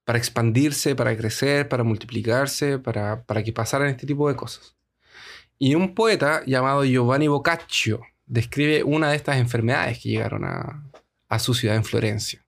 [0.03, 4.75] para expandirse, para crecer, para multiplicarse, para, para que pasaran este tipo de cosas.
[5.57, 10.83] Y un poeta llamado Giovanni Boccaccio describe una de estas enfermedades que llegaron a,
[11.29, 12.45] a su ciudad en Florencia.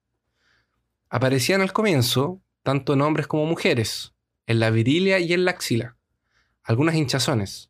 [1.10, 4.14] Aparecían al comienzo tanto en hombres como mujeres,
[4.48, 5.96] en la virilia y en la axila,
[6.62, 7.70] algunas hinchazones.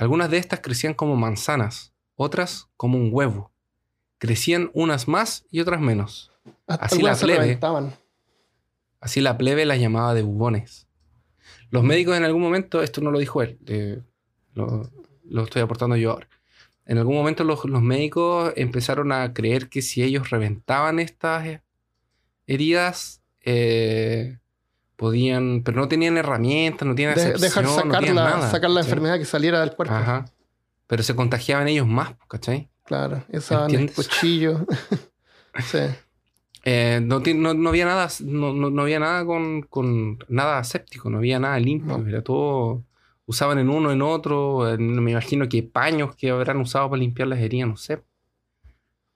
[0.00, 3.52] Algunas de estas crecían como manzanas, otras como un huevo.
[4.16, 6.32] Crecían unas más y otras menos.
[6.66, 7.58] Hasta Así la plebe.
[8.98, 10.88] Así la plebe las llamaba de bubones.
[11.68, 14.00] Los médicos en algún momento, esto no lo dijo él, eh,
[14.54, 14.90] lo,
[15.24, 16.28] lo estoy aportando yo ahora.
[16.86, 21.60] En algún momento los, los médicos empezaron a creer que si ellos reventaban estas
[22.46, 24.38] heridas, eh,
[25.00, 28.68] podían, pero no tenían herramientas, no tenían acepción, dejar no sacar, tenían la, nada, sacar
[28.68, 28.90] la ¿cachai?
[28.90, 29.94] enfermedad que saliera del cuerpo.
[29.94, 30.26] Ajá.
[30.86, 32.68] Pero se contagiaban ellos más, ¿cachai?
[32.84, 33.24] Claro.
[33.32, 34.66] Usaban el cuchillo.
[35.64, 35.78] sí.
[36.64, 41.08] Eh, no, no, no había nada, no, no- no había nada con, con nada aséptico,
[41.08, 42.06] no había nada limpio, No.
[42.06, 42.84] era todo.
[43.24, 44.68] Usaban en uno, en otro.
[44.70, 48.02] en- me imagino que paños que habrán usado para limpiar las heridas, no sé.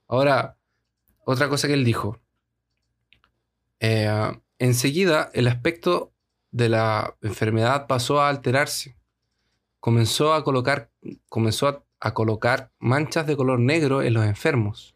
[0.09, 0.57] Ahora,
[1.27, 2.18] otra cosa que él dijo.
[3.81, 4.09] Eh,
[4.59, 6.12] enseguida, el aspecto
[6.51, 8.97] de la enfermedad pasó a alterarse.
[9.81, 10.90] Comenzó a colocar,
[11.29, 14.95] comenzó a- colocar manchas de color negro en los enfermos.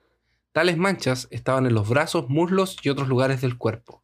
[0.53, 4.03] Tales manchas estaban en los brazos, muslos y otros lugares del cuerpo.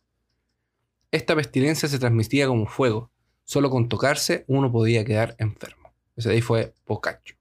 [1.10, 3.10] Esta pestilencia se transmitía como fuego.
[3.44, 5.92] Solo con tocarse uno podía quedar enfermo.
[6.16, 7.36] Ese ahí fue Boccaccio.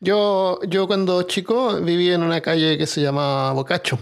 [0.00, 3.98] Yo, yo cuando chico viví en una calle que se llama Bocacho.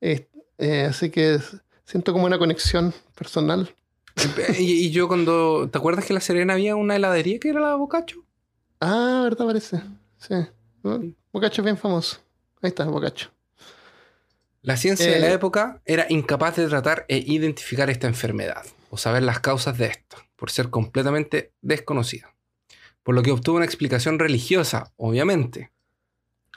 [0.00, 0.28] Eh,
[0.88, 1.38] así que
[1.84, 3.74] siento como una conexión personal.
[4.58, 5.68] y, y yo cuando...
[5.70, 8.24] ¿Te acuerdas que en La Serena había una heladería que era la Boccaccio?
[8.80, 9.46] Ah, ¿verdad?
[9.46, 9.80] Parece.
[10.18, 10.34] Sí.
[11.32, 12.18] Bocacho es bien famoso.
[12.60, 13.30] Ahí está, Bocacho.
[14.62, 15.34] La ciencia de la Eh.
[15.34, 20.18] época era incapaz de tratar e identificar esta enfermedad o saber las causas de esta,
[20.36, 22.34] por ser completamente desconocida.
[23.02, 25.72] Por lo que obtuvo una explicación religiosa, obviamente.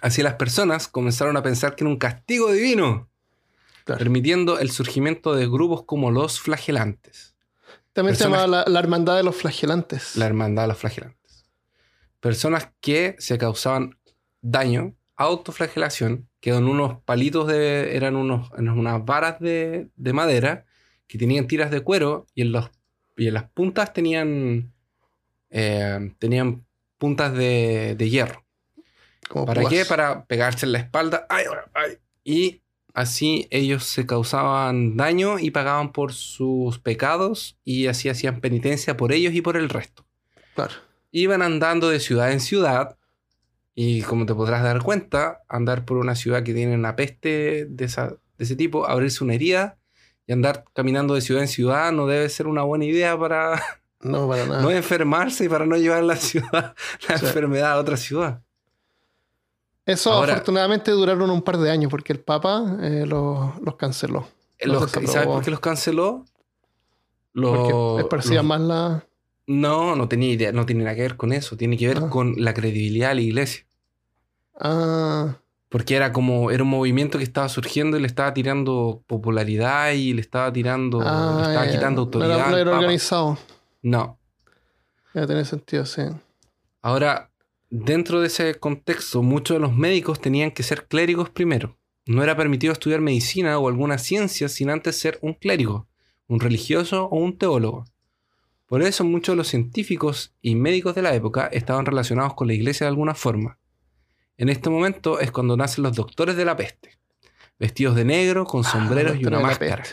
[0.02, 3.10] Así las personas comenzaron a pensar que era un castigo divino,
[3.86, 4.00] Claro.
[4.00, 7.36] permitiendo el surgimiento de grupos como los flagelantes.
[7.94, 10.16] También se Personas- llamaba la, la hermandad de los flagelantes.
[10.18, 11.46] La hermandad de los flagelantes.
[12.20, 13.98] Personas que se causaban
[14.42, 17.96] daño, autoflagelación, que eran unos palitos de.
[17.96, 20.66] eran unos, unas varas de, de madera
[21.08, 22.72] que tenían tiras de cuero y en, los,
[23.16, 24.74] y en las puntas tenían.
[25.52, 26.66] eh, tenían
[26.98, 28.44] puntas de, de hierro.
[29.46, 29.74] ¿Para púas.
[29.74, 29.86] qué?
[29.86, 31.26] Para pegarse en la espalda.
[31.30, 31.98] ¡Ay, ay!
[32.24, 32.62] Y
[32.96, 39.12] así ellos se causaban daño y pagaban por sus pecados y así hacían penitencia por
[39.12, 40.06] ellos y por el resto.
[40.56, 40.74] Claro.
[41.12, 42.98] Iban andando de ciudad en ciudad
[43.76, 47.86] y como te podrás dar cuenta, andar por una ciudad que tiene una peste de,
[47.86, 49.78] esa- de ese tipo, abrirse una herida
[50.28, 53.62] y andar caminando de ciudad en ciudad no debe ser una buena idea para
[54.00, 54.62] No, para nada.
[54.62, 56.74] no enfermarse y para no llevar la ciudad,
[57.10, 57.26] la Sí.
[57.26, 58.42] enfermedad a otra ciudad.
[59.86, 64.28] Eso Ahora- afortunadamente duraron un par de años porque el Papa eh, los, los canceló.
[64.62, 66.26] Los- Los ¿y ¿Sabes por qué los canceló?
[67.34, 69.06] Los- Porque más la.
[69.48, 71.56] No, no tenía idea, no tiene nada que ver con eso.
[71.58, 72.10] Tiene que ver Ah.
[72.10, 73.66] con la credibilidad de la iglesia.
[74.60, 75.38] Ah,
[75.70, 80.14] Porque era como, era un movimiento que estaba surgiendo y le estaba tirando popularidad y
[80.14, 81.72] le estaba tirando, ah, le estaba ya.
[81.74, 82.38] quitando No autoridad.
[82.40, 83.38] era, no era organizado.
[83.82, 84.18] No.
[85.14, 86.02] Ya tiene sentido, sí.
[86.82, 87.30] Ahora,
[87.84, 91.78] dentro de ese contexto, muchos de los médicos tenían que ser clérigos primero.
[92.06, 95.88] No era permitido estudiar medicina o alguna ciencia sin antes ser un clérigo,
[96.28, 97.86] un religioso o un teólogo.
[98.68, 102.54] Por eso muchos de los científicos y médicos de la época estaban relacionados con la
[102.54, 103.58] iglesia de alguna forma.
[104.38, 106.98] En este momento es cuando nacen los doctores de la peste,
[107.60, 109.84] vestidos de negro, con sombreros Ah, y una máscara.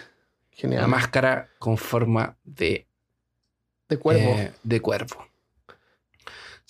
[0.51, 0.81] Genial.
[0.81, 2.87] Una máscara con forma de
[3.89, 4.21] de cuervo.
[4.21, 5.27] eh, de cuervo.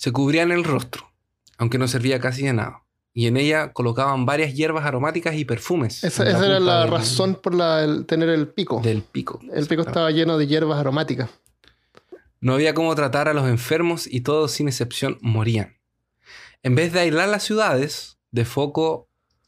[0.03, 1.09] Se cubrían el rostro,
[1.57, 2.83] aunque no servía casi de nada.
[3.13, 6.03] Y en ella colocaban varias hierbas aromáticas y perfumes.
[6.03, 8.81] esa era la del- razón por la, el tener el pico.
[8.83, 9.39] del pico.
[9.53, 11.29] el pico estaba lleno de hierbas aromáticas.
[12.41, 15.77] No había cómo tratar a los enfermos y todos sin excepción morían.
[16.63, 19.07] En vez de aislar las ciudades de foco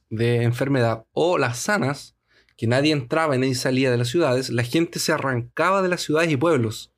[0.09, 2.15] de enfermedad o las sanas,
[2.55, 5.99] que nadie entraba y nadie salía de las ciudades, la gente se arrancaba de las
[5.99, 6.93] ciudades y pueblos.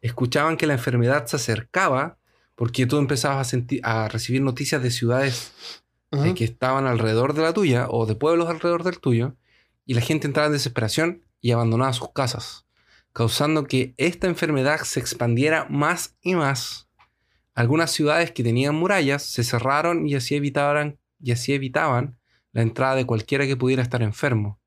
[0.00, 2.16] Escuchaban que la enfermedad se acercaba
[2.62, 5.50] porque tú empezabas a, sentir, a recibir noticias de ciudades
[6.12, 9.34] eh, que estaban alrededor de la tuya o de pueblos alrededor del tuyo
[9.84, 12.64] y la gente entraba en desesperación y abandonaba sus casas,
[13.12, 16.88] causando que esta enfermedad se expandiera más y más.
[17.52, 22.16] Algunas ciudades que tenían murallas se cerraron y así evitaban, y así evitaban
[22.52, 24.60] la entrada de cualquiera que pudiera estar enfermo.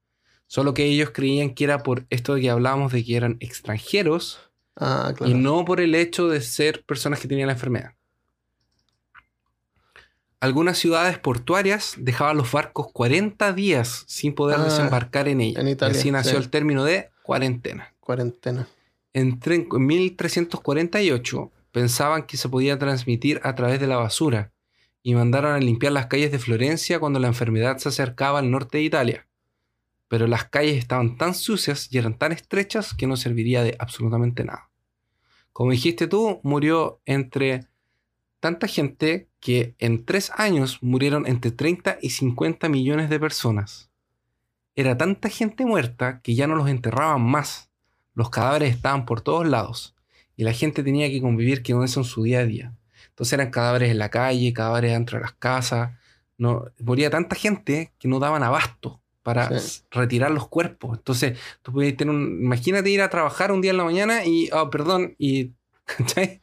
[0.47, 4.51] Solo que ellos creían que era por esto de que hablábamos de que eran extranjeros
[4.77, 5.31] Ah, claro.
[5.31, 7.91] y no por el hecho de ser personas que tenían la enfermedad.
[10.41, 15.61] Algunas ciudades portuarias dejaban los barcos 40 días sin poder Ah, desembarcar en ellas.
[15.61, 16.37] en Italia, y así nació sí.
[16.37, 17.93] el término de cuarentena.
[17.99, 18.67] Cuarentena.
[19.13, 24.51] En 1348 pensaban que se podía transmitir a través de la basura
[25.01, 28.77] y mandaron a limpiar las calles de Florencia cuando la enfermedad se acercaba al norte
[28.79, 29.25] de Italia.
[30.07, 34.43] Pero las calles estaban tan sucias y eran tan estrechas que no serviría de absolutamente
[34.43, 34.69] nada.
[35.51, 37.67] Como dijiste tú, murió entre
[38.39, 43.89] tanta gente que en tres años murieron entre 30 y 50 millones de personas.
[44.75, 47.71] Era tanta gente muerta que ya no los enterraban más.
[48.13, 49.95] Los cadáveres estaban por todos lados
[50.35, 52.75] y la gente tenía que convivir con eso en su día a día.
[53.09, 55.97] Entonces eran cadáveres en la calle, cadáveres dentro de las casas.
[56.37, 59.81] No, moría tanta gente que no daban abasto para Sí.
[59.89, 60.99] retirar los cuerpos.
[60.99, 62.39] Entonces, tú podías tener un.
[62.43, 64.51] Imagínate ir a trabajar un día en la mañana y.
[64.53, 65.51] Oh, perdón, y.
[65.85, 66.41] ¿Cachai?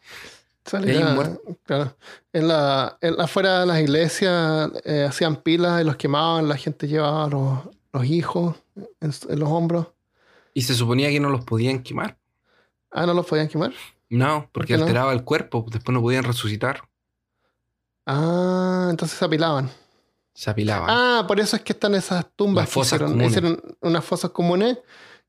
[0.64, 1.14] Salía-
[1.48, 1.96] Y claro.
[2.32, 6.88] En la, en- afuera de las iglesias eh, hacían pilas y los quemaban, la gente
[6.88, 7.60] llevaba los,
[7.92, 8.56] los hijos
[9.00, 9.86] en, en los hombros.
[10.54, 12.18] Y se suponía que no los podían quemar.
[12.90, 13.72] Ah, no los podían quemar.
[14.10, 14.82] No, porque no?
[14.82, 16.82] alteraba el cuerpo, después no podían resucitar.
[18.06, 19.70] Ah, entonces se apilaban.
[20.34, 20.88] Se apilaban.
[20.90, 23.30] Ah, por eso es que están esas tumbas Las que fosas hicieron, comunes.
[23.30, 24.78] hicieron unas fosas comunes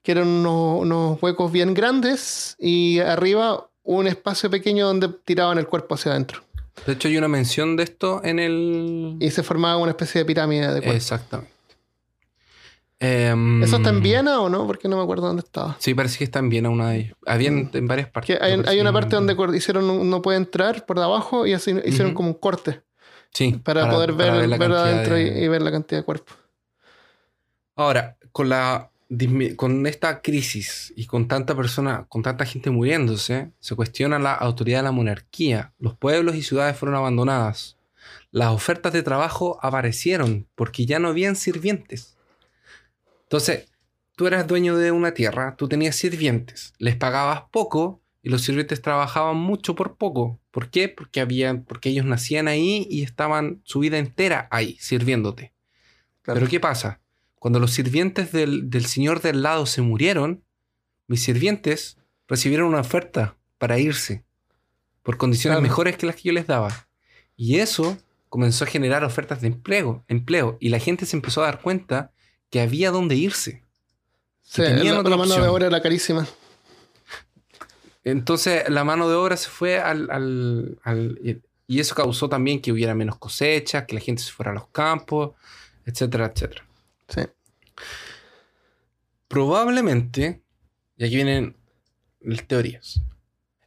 [0.02, 5.68] que eran unos, unos huecos bien grandes y arriba un espacio pequeño donde tiraban el
[5.68, 6.42] cuerpo hacia adentro.
[6.88, 9.18] De hecho, hay una mención de esto en el.
[9.20, 10.92] Y se formaba una especie de pirámide de cuerpo.
[10.94, 11.52] Exactamente.
[13.00, 14.66] Em, ¿Eso está en Viena o no?
[14.66, 15.76] Porque no me acuerdo dónde estaba.
[15.80, 17.14] Sí, parece que está en Viena una de ellas.
[17.26, 18.38] Había en, en varias partes.
[18.40, 22.14] Que hay, una parte donde hicieron un- no puede entrar por debajo y así hicieron
[22.14, 22.82] como un corte
[23.34, 26.06] Sí, para, poder ver, la ver cantidad adentro y, de- y ver la cantidad de
[26.06, 26.34] cuerpo.
[27.76, 28.90] Ahora, con la
[29.58, 34.80] con esta crisis y con tanta persona, con tanta gente muriéndose, se cuestiona la autoridad
[34.80, 35.72] de la monarquía.
[35.78, 37.78] Los pueblos y ciudades fueron abandonadas.
[38.32, 42.18] Las ofertas de trabajo aparecieron porque ya no habían sirvientes.
[43.24, 43.72] Entonces,
[44.16, 48.82] tú eras dueño de una tierra, tú tenías sirvientes, les pagabas poco y los sirvientes
[48.82, 50.40] trabajaban mucho por poco.
[50.50, 50.88] ¿Por qué?
[50.88, 55.52] Porque, habían, porque ellos nacían ahí y estaban su vida entera ahí, sirviéndote.
[56.24, 57.02] Pero ¿qué pasa?
[57.38, 60.42] Cuando los sirvientes del, señor del lado se murieron,
[61.08, 64.24] mis sirvientes recibieron una oferta para irse
[65.04, 66.88] por condiciones mejores que las que yo les daba.
[67.36, 67.98] Y eso
[68.30, 72.12] comenzó a generar ofertas de empleo, empleo y la gente se empezó a dar cuenta
[72.50, 73.64] que había dónde irse.
[74.42, 76.26] Sí, la, mano de obra era carísima.
[78.04, 80.78] Entonces la mano de obra se fue al,
[81.68, 84.68] Y eso causó también que hubiera menos cosechas, que la gente se fuera a los
[84.68, 85.32] campos,
[85.86, 86.66] etcétera, etcétera.
[87.08, 87.22] Sí.
[89.28, 90.42] Probablemente,
[90.98, 91.56] y aquí vienen
[92.22, 93.02] las teorías,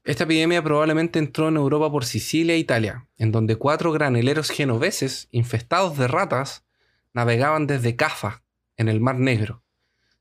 [0.04, 5.26] esta epidemia probablemente entró en Europa por Sicilia e Italia, en donde cuatro graneleros genoveses,
[5.32, 6.64] infestados de ratas,
[7.12, 8.44] navegaban desde Cafa,
[8.76, 9.64] en el Mar Negro,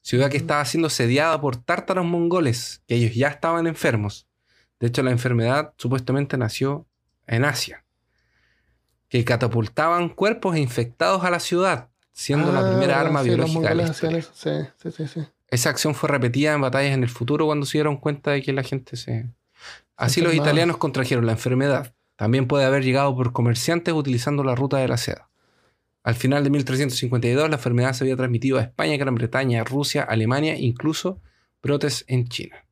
[0.05, 4.27] ciudad que estaba siendo sediada por tártaros mongoles, que ellos ya estaban enfermos.
[4.79, 6.85] De hecho, la enfermedad supuestamente nació
[7.25, 7.83] en Asia,
[9.09, 13.73] que catapultaban cuerpos infectados a la ciudad, siendo la primera ah, arma biológica
[15.49, 18.53] Esa acción fue repetida en batallas en el futuro cuando se dieron cuenta de que
[18.53, 19.31] la gente se...
[19.97, 21.95] Así los italianos contrajeron la enfermedad.
[22.15, 25.29] También puede haber llegado por comerciantes utilizando la ruta de la seda.
[26.05, 30.55] Al final de 1352 la enfermedad se había transmitido a España, Gran Bretaña, Rusia, Alemania,
[30.55, 31.19] incluso
[31.63, 32.67] brotes en China.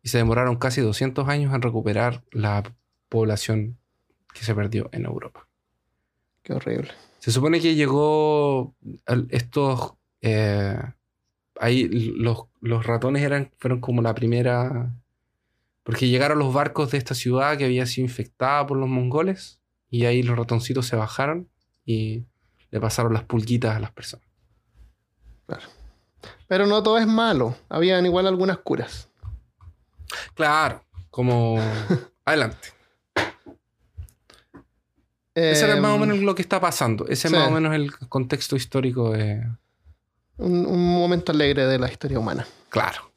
[0.00, 2.62] Y se demoraron casi 200 años en recuperar la
[3.08, 3.78] población
[4.32, 5.48] que se perdió en Europa.
[6.44, 6.92] Qué horrible.
[7.18, 8.76] Se supone que llegó
[9.30, 9.94] estos...
[10.22, 10.78] Eh,
[11.58, 14.94] ahí los, los, ratones eran, fueron como la primera...
[15.82, 19.58] Porque llegaron los barcos de esta ciudad que había sido infectada por los mongoles
[19.90, 21.48] y ahí los ratoncitos se bajaron
[21.84, 22.24] y
[22.70, 24.26] le pasaron las pulguitas a las personas.
[25.46, 25.64] Claro.
[26.46, 27.56] Pero no todo es malo.
[27.68, 29.08] Habían igual algunas curas.
[30.34, 31.58] Claro, como...
[32.24, 32.68] Adelante.
[35.34, 37.06] Ese es más o menos lo que está pasando.
[37.08, 39.46] Ese es más o menos el contexto histórico de...
[40.38, 42.46] Un, momento alegre de la historia humana.
[42.68, 43.10] Claro.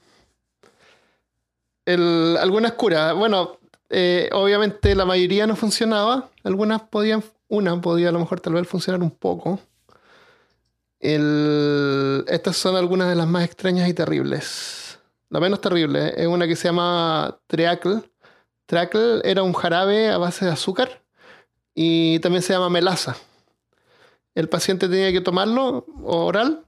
[1.85, 3.15] algunas curas.
[3.15, 3.57] Bueno,
[3.89, 6.29] eh, obviamente la mayoría no funcionaba.
[6.43, 9.59] Algunas podían una podía a lo mejor tal vez funcionar un poco.
[10.99, 14.99] estas son algunas de las más extrañas y terribles.
[15.29, 18.01] La menos terrible es una que se llama Treacle.
[18.65, 21.01] Treacle era un jarabe a base de azúcar
[21.73, 23.15] y también se llama melaza.
[24.35, 26.65] El paciente tenía que tomarlo oral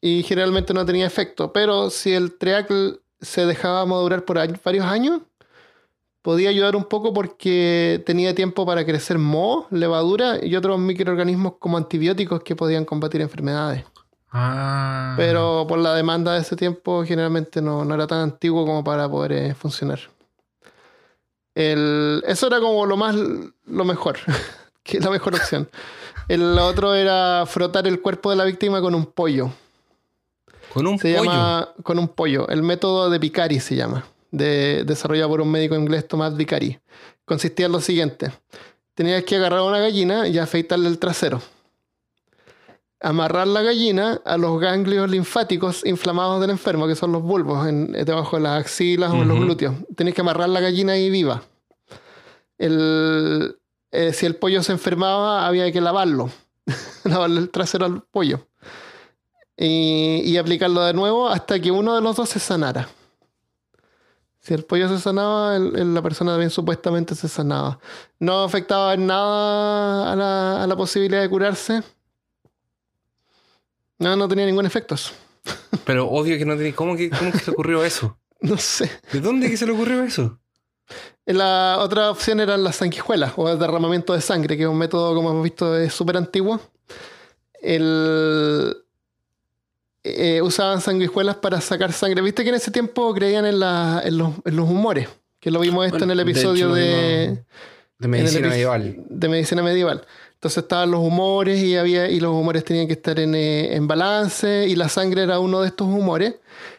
[0.00, 5.22] y generalmente no tenía efecto, pero si el Treacle se dejaba madurar por varios años,
[6.22, 11.76] podía ayudar un poco porque tenía tiempo para crecer moho, levadura y otros microorganismos como
[11.76, 13.84] antibióticos que podían combatir enfermedades.
[14.30, 15.14] Ah.
[15.16, 19.32] Pero por la demanda de ese tiempo generalmente no, era tan antiguo como para poder
[19.32, 19.98] eh, funcionar.
[21.54, 23.14] eso era como lo más,
[23.66, 24.18] lo mejor,
[24.82, 25.68] que la mejor opción.
[26.28, 29.50] El otro era frotar el cuerpo de la víctima con un pollo.
[30.72, 32.48] ¿Con un se Llama, con un pollo.
[32.48, 36.80] El método de Picari se llama de, desarrollado por un médico inglés, Tomás Vicari.
[37.24, 38.32] Consistía en lo siguiente.
[38.94, 41.40] Tenías que agarrar una gallina y afeitarle el trasero.
[43.00, 47.92] Amarrar la gallina a los ganglios linfáticos inflamados del enfermo, que son los bulbos, en,
[47.92, 49.74] debajo de las axilas o en los glúteos.
[49.96, 51.42] Tenías que amarrar la gallina ahí viva.
[52.58, 53.56] El,
[53.90, 56.30] eh, si el pollo se enfermaba, había que lavarlo.
[57.04, 58.46] Lavarle el trasero al pollo.
[59.56, 62.88] Y, y aplicarlo de nuevo hasta que uno de los dos se sanara.
[64.42, 67.78] Si el pollo se sanaba, la persona también supuestamente se sanaba.
[68.18, 71.80] No afectaba en nada a la, posibilidad de curarse.
[74.00, 74.96] No, no tenía ningún efecto
[75.86, 76.74] Pero obvio que no tenía.
[76.74, 78.18] ¿Cómo que, cómo que se ocurrió eso?
[78.40, 78.90] no sé.
[79.12, 80.40] ¿De dónde que se le ocurrió eso?
[81.24, 85.14] La otra opción eran las sanguijuelas o el derramamiento de sangre, que es un método,
[85.14, 86.60] como hemos visto, súper antiguo.
[87.60, 88.76] El,
[90.04, 92.22] eh, usaban sanguijuelas para sacar sangre.
[92.22, 95.08] Viste que en ese tiempo creían en, los, humores,
[95.40, 97.44] que lo vimos esto en el episodio de,
[97.98, 98.96] de, medicina medieval.
[99.08, 100.04] De medicina medieval.
[100.42, 104.66] Entonces estaban los humores y, había, y los humores tenían que estar en, eh, balance
[104.66, 106.34] y la sangre era uno de estos humores.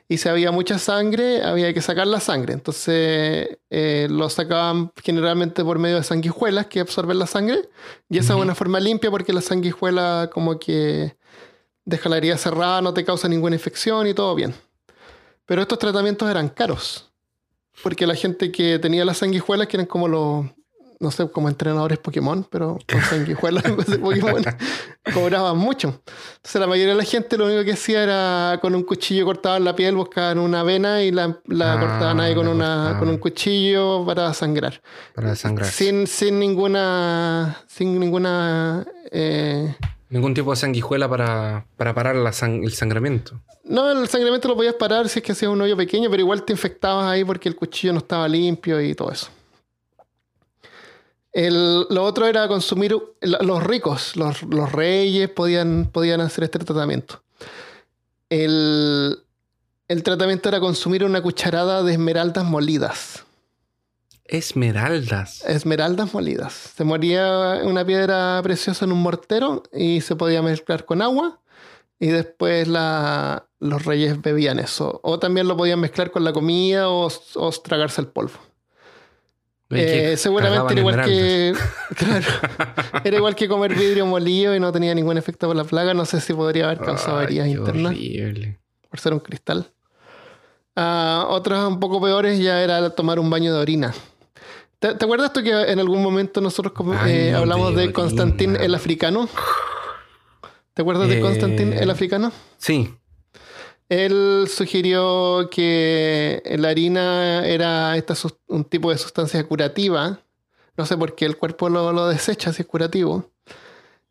[0.09, 2.51] Y si había mucha sangre, había que sacar la sangre.
[2.51, 7.61] Entonces eh, lo sacaban generalmente por medio de sanguijuelas que absorben la sangre.
[8.09, 11.15] Y esa es una forma limpia porque la sanguijuela como que
[11.85, 14.53] deja la herida cerrada, no te causa ninguna infección y todo bien.
[15.45, 17.09] Pero estos tratamientos eran caros.
[17.81, 20.45] Porque la gente que tenía las sanguijuelas, que eran como los,
[20.99, 24.43] no sé, como entrenadores Pokémon, pero con sanguijuelas en vez de Pokémon,
[25.13, 26.01] cobraban mucho.
[26.35, 29.57] Entonces la mayoría de la gente lo único que hacía era con un cuchillo cortado
[29.57, 32.99] en la piel, buscaban una vena y la, la Ah, cortaban ahí con, una, cortaban.
[32.99, 34.81] con un cuchillo para sangrar.
[35.15, 35.67] Para desangrar.
[35.69, 37.57] Sin, sin ninguna.
[37.67, 38.85] Sin ninguna.
[39.11, 39.75] eh,
[40.13, 43.41] Ningún tipo de sanguijuela para, para parar la el sangramiento.
[43.63, 46.43] No, el sangramiento lo podías parar si es que hacías un hoyo pequeño, pero igual
[46.43, 49.29] te infectabas ahí porque el cuchillo no estaba limpio y todo eso.
[51.31, 57.23] El- lo otro era consumir los ricos, los, los reyes podían, podían hacer este tratamiento.
[58.29, 59.17] El,
[59.87, 63.23] el tratamiento era consumir una cucharada de esmeraldas molidas.
[64.37, 65.43] Esmeraldas.
[65.45, 66.53] Esmeraldas molidas.
[66.75, 71.39] Se moría una piedra preciosa en un mortero y se podía mezclar con agua
[71.99, 74.99] y después la- los reyes bebían eso.
[75.03, 78.33] O también lo podían mezclar con la comida o, o tragarse el polvo.
[79.69, 81.53] Eh, seguramente era igual que.
[81.95, 82.25] Claro.
[83.03, 85.93] Era igual que comer vidrio molido y no tenía ningún efecto por la plaga.
[85.93, 88.59] No sé si podría haber causado heridas internas horrible.
[88.89, 89.67] por ser un cristal.
[90.75, 93.93] Ah, otras un poco peores ya era tomar un baño de orina.
[94.83, 96.73] ¿Te, te acuerdas tú que en algún momento nosotros
[97.07, 97.93] eh, hablamos de.
[97.93, 99.29] Constantín el africano?
[100.73, 102.33] ¿Te acuerdas de Eh, Constantín el africano?
[102.57, 102.93] Sí.
[103.87, 108.13] Él sugirió que la harina era esta
[108.47, 110.19] un tipo de sustancia curativa.
[110.75, 113.31] No sé por qué el cuerpo lo, lo desecha si es curativo.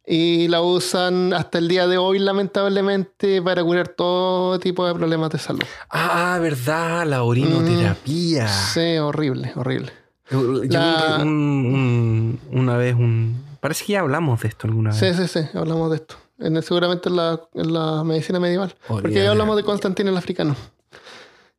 [0.06, 5.28] Y la usan hasta el día de hoy, lamentablemente, para curar todo tipo de problemas
[5.32, 5.64] de salud.
[5.90, 8.48] Ah, verdad, la orinoterapia.
[8.48, 9.92] Sí, horrible, horrible.
[10.32, 11.28] Yo, yo La- vi un-
[12.50, 13.42] un- una vez un...
[13.60, 14.98] Parece que ya hablamos de esto alguna vez.
[14.98, 16.16] Sí, sí, sí, hablamos de esto.
[16.38, 18.74] En, seguramente en la, en la medicina medieval.
[18.88, 19.62] Porque ya hablamos de.
[19.62, 20.56] Constantino el africano.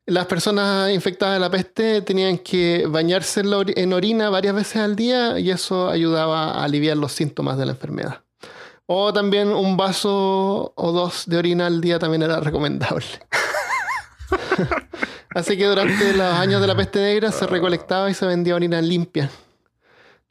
[0.06, 3.42] Las personas infectadas de la peste tenían que bañarse
[3.78, 7.72] en orina varias veces al día y eso ayudaba a aliviar los síntomas de la
[7.72, 8.20] enfermedad.
[8.86, 13.06] O también un vaso o dos de orina al día también era recomendable.
[15.36, 18.82] Así que durante los años de la peste negra se recolectaba y se vendía orina
[18.82, 19.30] limpia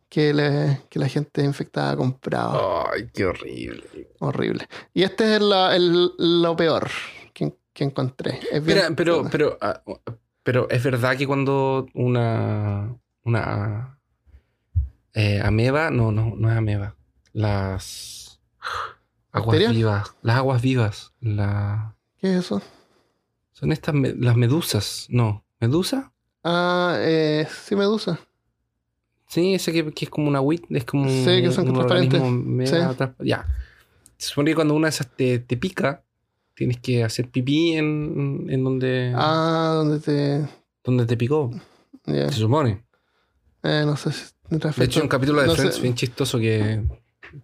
[0.09, 2.85] que, le- que la gente infectada compraba.
[2.93, 4.11] Ay, qué horrible.
[4.21, 4.69] Horrible.
[4.95, 6.89] Y este es la- el- lo peor
[7.33, 8.39] que, que encontré.
[8.51, 8.63] Es
[8.95, 9.83] pero, pero, ah,
[10.43, 12.95] pero es verdad que cuando una,
[13.25, 13.99] una
[15.15, 16.95] eh, ameba, no, no, no es ameba,
[17.33, 18.41] las
[19.33, 19.73] aguas ¿Bacterias?
[19.73, 22.63] vivas, las aguas vivas, la, ¿Qué es eso?
[23.63, 28.19] Son estas, me- las medusas, no, medusa, Ah, eh, sí, medusa.
[29.29, 32.21] sí, ese que, que es como una wit, es como Sí, que son un transparentes.
[32.69, 33.25] Sí.
[33.25, 33.47] ya,
[34.19, 36.03] se supone que cuando una de esas te, te pica,
[36.57, 40.49] tienes que hacer pipí en, en donde, Ah, donde te.
[40.83, 41.53] donde te picó,
[42.05, 42.85] se supone.
[43.63, 44.25] Eh, no sé si
[44.77, 45.83] De hecho, un capítulo de no Friends sé.
[45.83, 46.83] bien chistoso que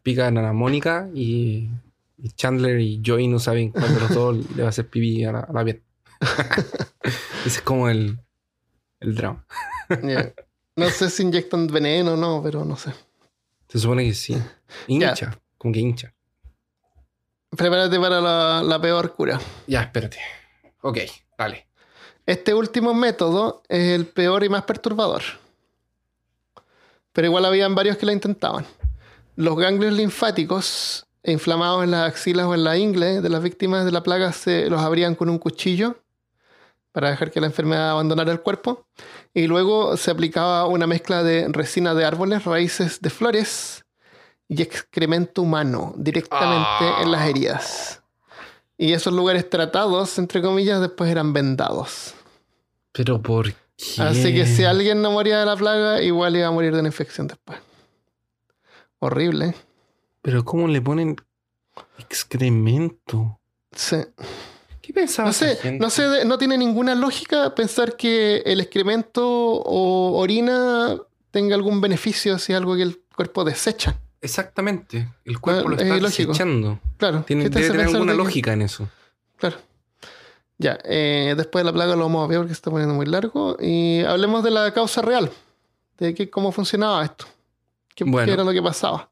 [0.03, 1.71] pican a Mónica y,
[2.19, 5.23] y Chandler y Joey no saben cuál de los dos le va a hacer pipí
[5.25, 5.83] a la, a la piel.
[7.03, 8.19] Ese es como el,
[9.01, 9.47] el drama.
[10.77, 12.93] No sé si inyectan veneno o no, pero no sé.
[13.69, 14.41] Se supone que sí.
[14.87, 16.15] Hincha, como que hincha.
[17.51, 19.41] Prepárate para la, la peor cura.
[19.67, 20.19] Ya, espérate.
[20.83, 20.99] Ok,
[21.37, 21.67] dale.
[22.27, 25.23] Este último método es el peor y más perturbador.
[27.13, 28.67] Pero igual habían varios que la intentaban.
[29.35, 33.93] Los ganglios linfáticos inflamados en las axilas o en la ingle de las víctimas de
[33.93, 35.97] la plaga se los abrían con un cuchillo
[36.99, 38.89] para dejar que la enfermedad abandonara el cuerpo.
[39.33, 43.85] Y luego se aplicaba una mezcla de resina de árboles, raíces de flores
[44.49, 47.01] y excremento humano directamente Ah.
[47.05, 48.03] en las heridas.
[48.77, 52.15] Y esos lugares tratados, entre comillas, después eran vendados.
[52.91, 53.57] Pero ¿por qué?
[53.99, 56.89] Así que si alguien no moría de la plaga, igual iba a morir de una
[56.89, 57.61] infección después.
[58.99, 59.55] Horrible.
[60.21, 61.15] Pero ¿cómo le ponen
[62.01, 63.39] excremento?
[63.71, 63.99] Sí.
[64.89, 65.79] ¿Qué pensaba No sé, gente?
[65.85, 70.97] no sé, de- no tiene ninguna lógica pensar que el excremento o orina
[71.31, 74.01] tenga algún beneficio si es algo que el cuerpo desecha.
[74.23, 75.07] Exactamente.
[75.27, 76.81] El cuerpo Ah, lo es está desechando.
[76.97, 77.23] Claro.
[77.27, 78.89] Tiene, ¿qué te debe tener alguna de que- lógica en eso.
[79.37, 79.57] Claro.
[80.57, 83.05] Ya, eh, después de la plaga lo vamos a ver porque se está poniendo muy
[83.05, 83.59] largo.
[83.61, 85.31] Y hablemos de la causa real,
[85.99, 87.27] de qué, cómo funcionaba esto.
[87.99, 88.27] ¿Qué, Bueno.
[88.27, 89.11] qué era lo que pasaba?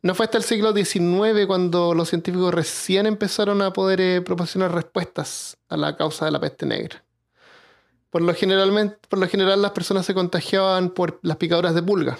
[0.00, 4.72] No fue hasta el siglo XIX cuando los científicos recién empezaron a poder eh, proporcionar
[4.72, 7.02] respuestas a la causa de la peste negra.
[8.10, 12.16] Por lo, generalmente, por lo general las personas se contagiaban por las picaduras de pulga.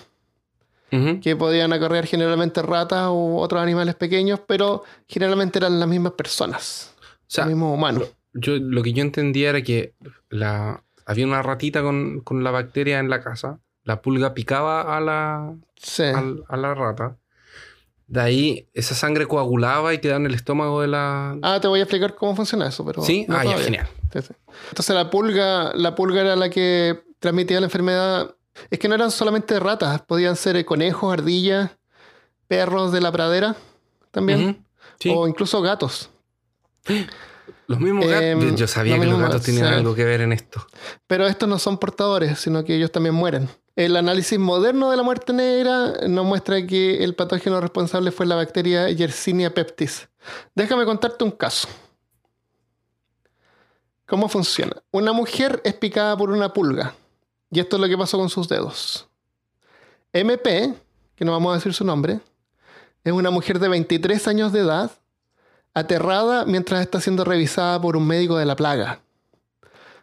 [1.22, 6.94] Que podían acarrear generalmente ratas u otros animales pequeños, pero generalmente eran las mismas personas,
[6.98, 8.10] O sea, los mismos humanos.
[8.32, 9.92] yo, lo que yo entendía era que
[10.30, 13.60] la, había una ratita con, con la bacteria en la casa.
[13.88, 16.02] La pulga picaba a la, Sí.
[16.02, 17.16] al- a la rata.
[18.06, 21.38] De ahí esa sangre coagulaba y quedaba en el estómago de la...
[21.40, 23.00] Ah, te voy a explicar cómo funciona eso, pero.
[23.00, 23.24] ¿Sí?
[23.26, 23.88] no ah, ya, genial.
[24.12, 28.34] Entonces la pulga, la pulga era la que transmitía la enfermedad.
[28.70, 31.70] Es que no eran solamente ratas, podían ser conejos, ardillas,
[32.46, 33.56] perros de la pradera
[34.10, 34.66] también.
[35.00, 35.10] Sí.
[35.14, 36.10] o incluso gatos.
[37.68, 38.22] Los mismos gatos.
[38.22, 39.74] Em, yo sabía los que los gatos gatos, tenían sí.
[39.74, 40.66] algo que ver en esto.
[41.06, 43.48] Pero estos no son portadores, sino que ellos también mueren.
[43.78, 48.34] El análisis moderno de la muerte negra nos muestra que el patógeno responsable fue la
[48.34, 50.08] bacteria Yersinia peptis.
[50.52, 51.68] Déjame contarte un caso.
[54.04, 54.82] ¿Cómo funciona?
[54.90, 56.92] Una mujer es picada por una pulga.
[57.52, 59.06] Y esto es lo que pasó con sus dedos.
[60.12, 60.74] MP,
[61.14, 62.18] que no vamos a decir su nombre,
[63.04, 64.90] es una mujer de 23 años de edad,
[65.72, 69.02] aterrada mientras está siendo revisada por un médico de la plaga.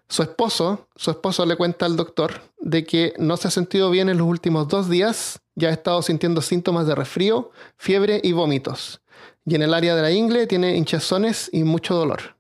[0.08, 4.08] Su esposo, su esposo le cuenta al doctor de que no se ha sentido bien
[4.10, 9.02] en los últimos dos días, ya ha estado sintiendo síntomas de resfrío, fiebre y vómitos.
[9.46, 12.36] Y en el área de la ingle tiene hinchazones y mucho dolor.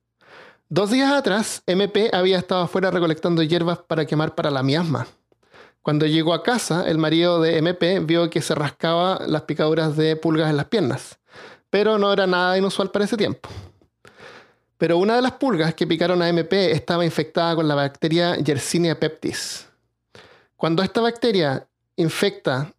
[0.70, 5.08] Dos días atrás, MP había estado afuera recolectando hierbas para quemar para la miasma.
[5.82, 10.16] Cuando llegó a casa, el marido de MP vio que se rascaba las picaduras de
[10.16, 11.20] pulgas en las piernas,
[11.70, 13.50] pero no era nada inusual para ese tiempo.
[14.78, 19.00] Pero una de las pulgas que picaron a MP estaba infectada con la bacteria Yersinia
[19.00, 19.68] peptis.
[20.58, 21.66] Cuando esta bacteria
[21.96, 22.74] infecta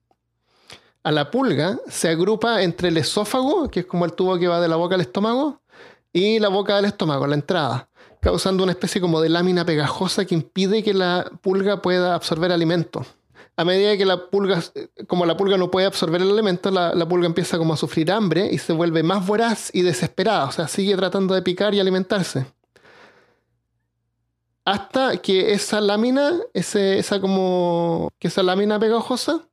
[1.02, 4.60] a la pulga, se agrupa entre el esófago, que es como el tubo que va
[4.60, 5.60] de la boca al estómago,
[6.12, 7.88] y la boca del estómago, la entrada,
[8.20, 13.06] causando una especie como de lámina pegajosa que impide que la pulga pueda absorber alimento.
[13.58, 14.62] A medida que la pulga,
[15.06, 18.48] como la pulga no puede absorber el alimento, la, pulga empieza como a sufrir hambre
[18.52, 20.44] y se vuelve más voraz y desesperada.
[20.44, 22.46] O sea, sigue tratando de picar y alimentarse.
[24.64, 29.46] Hasta que esa lámina, ese, esa como, que esa lámina pegajosa,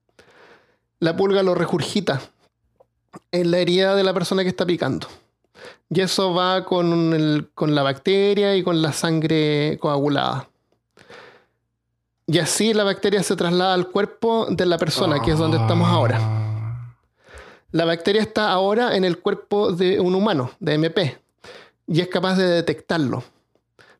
[1.00, 2.22] la pulga lo regurgita
[3.32, 5.08] en la herida de la persona que está picando.
[5.90, 10.50] Y eso va con, el- con la bacteria y con la sangre coagulada.
[12.26, 15.90] Y así la bacteria se traslada al cuerpo de la persona, que es donde estamos
[15.90, 16.20] ahora.
[16.22, 16.96] Ah.
[17.72, 21.18] La bacteria está ahora en el cuerpo de un humano, de MP,
[21.88, 23.24] y es capaz de detectarlo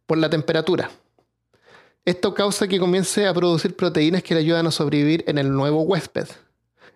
[0.06, 0.90] por la temperatura.
[2.06, 5.82] Esto causa que comience a producir proteínas que le ayudan a sobrevivir en el nuevo
[5.82, 6.28] huésped.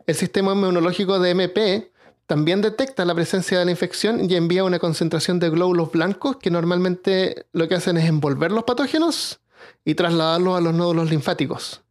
[0.05, 1.91] El sistema inmunológico de MP
[2.25, 6.51] también detecta la presencia de la infección y envía una concentración de glóbulos blancos que
[6.51, 9.39] normalmente lo que hacen es envolver los patógenos
[9.86, 11.82] y trasladarlos a los nódulos linfáticos.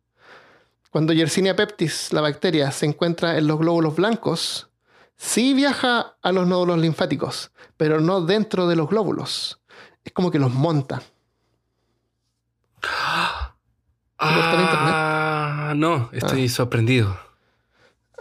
[0.90, 4.68] Cuando Yersinia peptis, la bacteria, se encuentra en los glóbulos blancos,
[5.16, 9.60] sí viaja a los nódulos linfáticos, pero no dentro de los glóbulos.
[10.04, 11.02] Es como que los monta.
[14.40, 14.94] está en internet?
[14.94, 17.18] Ah, no, estoy sorprendido.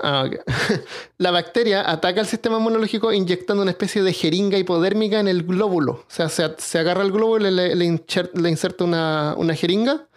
[0.01, 0.29] Ah.
[1.17, 5.93] La bacteria ataca al sistema inmunológico inyectando una especie de jeringa hipodérmica en el glóbulo.
[5.93, 10.07] O sea, se, agarra el glóbulo y le, inserta una, una jeringa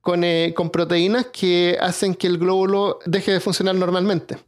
[0.00, 4.38] con, eh, con proteínas que hacen que el glóbulo deje de funcionar normalmente.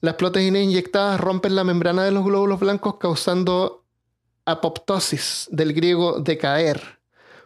[0.00, 3.84] Las proteínas inyectadas rompen la membrana de los glóbulos blancos causando
[4.46, 7.00] apoptosis, del griego decaer,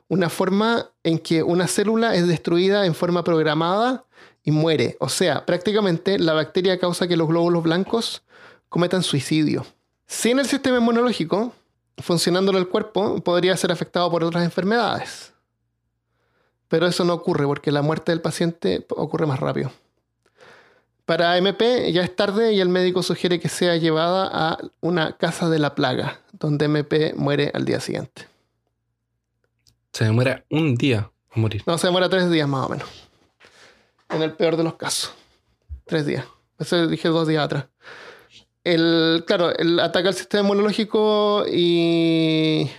[0.08, 4.04] una forma en que una célula es destruida en forma programada
[4.44, 4.96] y muere.
[5.00, 8.22] O sea, prácticamente la bacteria causa que los glóbulos blancos
[8.68, 9.66] cometan suicidio.
[10.06, 11.52] Sin el sistema inmunológico,
[11.98, 15.32] funcionando en el cuerpo, podría ser afectado por otras enfermedades.
[16.68, 19.72] Pero eso no ocurre porque la muerte del paciente ocurre más rápido.
[21.06, 25.50] Para MP ya es tarde y el médico sugiere que sea llevada a una casa
[25.50, 28.26] de la plaga, donde MP muere al día siguiente.
[29.92, 31.62] Se demora un día a morir.
[31.66, 32.88] No, se demora tres días más o menos.
[34.14, 35.12] En el peor de los casos.
[35.84, 36.24] Tres días.
[36.58, 37.66] Eso dije dos días atrás.
[38.62, 42.70] El, claro, el ataque al sistema inmunológico y...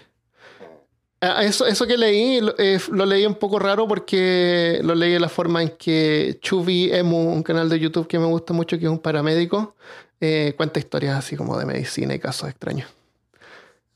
[1.41, 5.19] Eso, eso que leí, lo, eh, lo leí un poco raro porque lo leí de
[5.19, 8.85] la forma en que Chubi Emu, un canal de YouTube que me gusta mucho, que
[8.85, 9.75] es un paramédico,
[10.21, 12.89] eh, cuenta historias así como de medicina y casos extraños.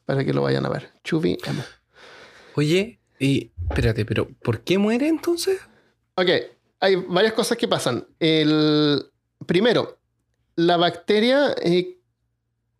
[0.06, 0.90] Para que lo vayan a ver.
[1.04, 1.62] Chubi Emu.
[2.56, 5.60] Oye, y espérate, pero ¿por qué muere entonces?
[6.16, 6.30] Ok,
[6.80, 8.06] hay varias cosas que pasan.
[8.20, 9.06] El,
[9.46, 9.98] primero,
[10.56, 12.00] la bacteria eh,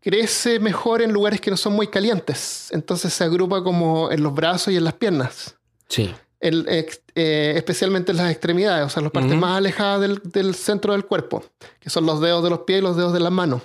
[0.02, 2.70] crece mejor en lugares que no son muy calientes.
[2.72, 5.56] Entonces se agrupa como en los brazos y en las piernas.
[5.88, 6.14] Sí.
[6.40, 10.56] el, ex- eh, especialmente en las extremidades, o sea, las partes más alejadas del, del
[10.56, 11.44] centro del cuerpo,
[11.80, 13.62] que son los dedos de los pies y los dedos de las manos.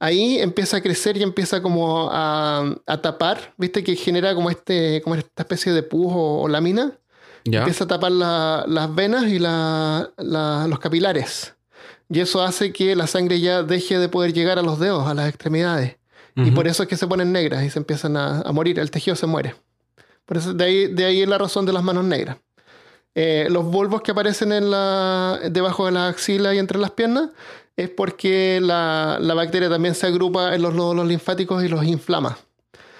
[0.00, 5.00] Ahí empieza a crecer y empieza como a, a tapar, viste que genera como, este,
[5.02, 6.98] como esta especie de pus o, o lámina.
[7.50, 7.60] ¿Ya?
[7.60, 11.54] Empieza a tapar la- las venas y la- la- los capilares.
[12.10, 15.14] Y eso hace que la sangre ya deje de poder llegar a los dedos, a
[15.14, 15.96] las extremidades.
[16.36, 18.78] Y por eso es que se ponen negras y se empiezan a, a morir.
[18.78, 19.56] El tejido se muere.
[20.24, 22.36] Por eso de ahí, de ahí es la razón de las manos negras.
[23.16, 27.30] Eh, los bulbos que aparecen en la, debajo de la axila y entre las piernas
[27.76, 32.38] es porque la, la bacteria también se agrupa en los nódulos linfáticos y los inflama.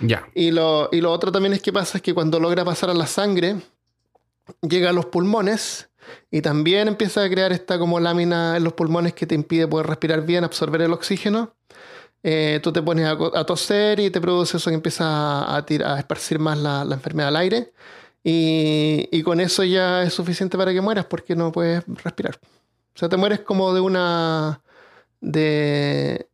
[0.00, 0.26] Ya.
[0.34, 2.94] Y lo, y lo otro también es que pasa es que cuando logra pasar a
[2.94, 3.56] la sangre,
[4.62, 5.90] llega a los pulmones
[6.30, 9.86] y también empieza a crear esta como lámina en los pulmones que te impide poder
[9.86, 11.54] respirar bien, absorber el oxígeno.
[12.22, 15.84] Eh, tú te pones a, a toser y te produce eso que empieza a, tir-
[15.84, 17.72] a esparcir más la, la enfermedad al aire.
[18.24, 22.38] Y, y con eso ya es suficiente para que mueras porque no puedes respirar.
[22.94, 24.62] O sea, te mueres como de una.
[25.20, 26.28] de.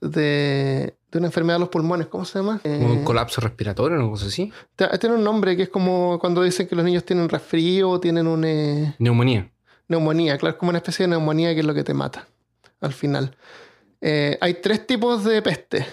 [0.00, 2.06] de, de una enfermedad de los pulmones.
[2.08, 2.60] ¿Cómo se llama?
[2.64, 4.52] Un Eh, colapso respiratorio, una cosa así.
[5.00, 8.26] Tiene un nombre que es como cuando dicen que los niños tienen resfrío o tienen
[8.26, 9.50] una eh, Neumonía.
[9.88, 10.36] neumonía.
[10.38, 12.26] Claro, es como una especie de neumonía que es lo que te mata
[12.80, 13.36] al final.
[14.00, 15.86] Eh, hay tres tipos de peste.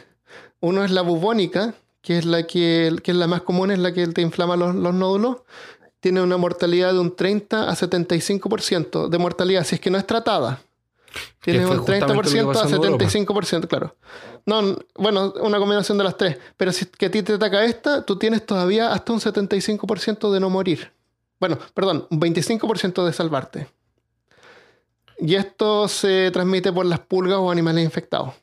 [0.59, 3.93] Uno es la bubónica, que es la que, que es la más común, es la
[3.93, 5.37] que te inflama los, los nódulos.
[5.99, 10.05] Tiene una mortalidad de un 30 a 75% de mortalidad, si es que no es
[10.05, 10.61] tratada.
[11.41, 13.05] Tiene un justamente lo que 30% a pasó en Europa.
[13.05, 13.95] 75%, claro.
[14.45, 16.37] No, bueno, una combinación de las tres.
[16.57, 20.31] Pero si es que a ti te ataca esta, tú tienes todavía hasta un 75%
[20.31, 20.91] de no morir.
[21.39, 23.67] Bueno, perdón, un 25% de salvarte.
[25.19, 28.33] Y esto se transmite por las pulgas o animales infectados.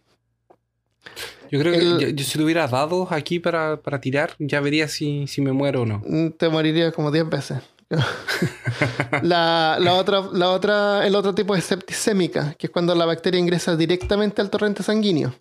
[1.51, 5.27] Yo creo que yo, yo si tuviera dados aquí para, para tirar, ya vería si,
[5.27, 6.03] si me muero o no.
[6.07, 7.59] Mm, Te morirías como 10 veces.
[9.23, 13.41] la, la otra, la otra, el otro tipo es septicémica, que es cuando la bacteria
[13.41, 15.35] ingresa directamente al torrente sanguíneo.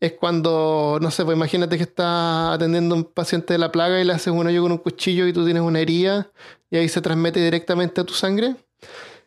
[0.00, 4.00] Es cuando, no sé, pues imagínate que estás atendiendo a un paciente de la plaga
[4.00, 6.30] y le haces un hoyo con un cuchillo y tú tienes una herida
[6.70, 8.54] y ahí se transmite directamente a tu sangre.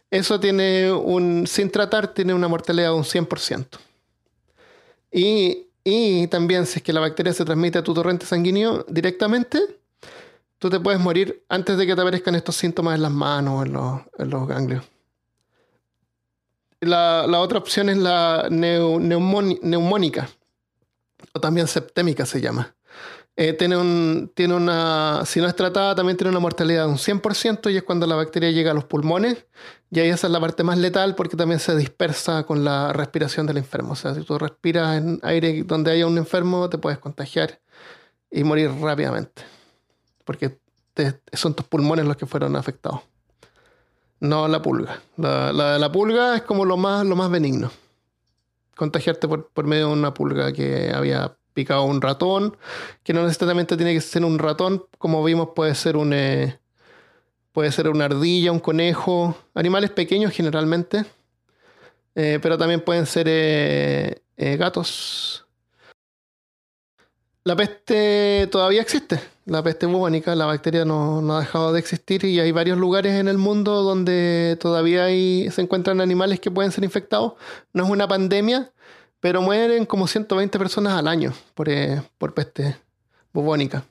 [0.09, 3.79] Eso tiene un, sin tratar, tiene una mortalidad de un 100%.
[5.11, 9.59] Y, y también si es que la bacteria se transmite a tu torrente sanguíneo directamente,
[10.57, 13.73] tú te puedes morir antes de que te aparezcan estos síntomas en las manos en
[13.73, 14.85] los, en los ganglios.
[16.79, 18.99] La, la otra opción es la neu-
[19.61, 20.29] neumónica,
[21.33, 22.75] o también septémica se llama.
[23.37, 27.71] Eh, tiene, tiene una, si no es tratada, también tiene una mortalidad de un 100%
[27.71, 29.45] y es cuando la bacteria llega a los pulmones.
[29.89, 33.47] Y ahí esa es la parte más letal porque también se dispersa con la respiración
[33.47, 33.93] del enfermo.
[33.93, 37.59] O sea, si tú respiras en aire donde haya un enfermo, te puedes contagiar
[38.29, 39.43] y morir rápidamente.
[40.25, 40.59] Porque
[41.33, 43.01] son tus pulmones los que fueron afectados.
[44.19, 45.01] No la pulga.
[45.17, 47.71] La, la, la pulga es como lo más, lo más benigno.
[48.75, 52.57] Contagiarte por, por medio de una pulga que había picado un ratón,
[53.03, 56.59] que no necesariamente tiene que ser un ratón, como vimos puede ser un eh,
[57.51, 61.05] puede ser una ardilla, un conejo, animales pequeños generalmente,
[62.15, 65.45] Eh, pero también pueden ser eh, eh, gatos.
[67.45, 69.19] La peste todavía existe,
[69.51, 73.13] la peste bubónica, la bacteria no, no ha dejado de existir y hay varios lugares
[73.19, 77.33] en el mundo donde todavía hay, se encuentran animales que pueden ser infectados.
[77.73, 78.71] No es una pandemia,
[79.19, 82.77] pero mueren como 120 personas al año por, eh, por peste
[83.33, 83.83] bubónica.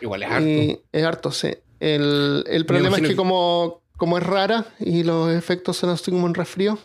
[0.00, 0.46] Igual es harto.
[0.48, 1.48] Y es harto, sí.
[1.80, 6.10] El, el problema es que que- como, como es rara y los efectos son así
[6.10, 6.78] como un resfrío,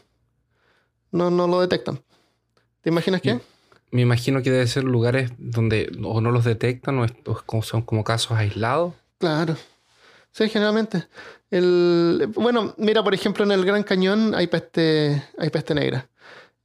[1.12, 2.02] no, no lo detectan.
[2.82, 3.40] ¿Te imaginas qué?
[3.92, 7.82] Me imagino que debe ser lugares donde o no los detectan o, es- o son
[7.82, 8.94] como casos aislados.
[9.18, 9.56] Claro.
[10.32, 11.08] Sí, generalmente.
[11.50, 16.08] El, bueno, mira, por ejemplo, en el Gran Cañón hay peste, hay peste negra.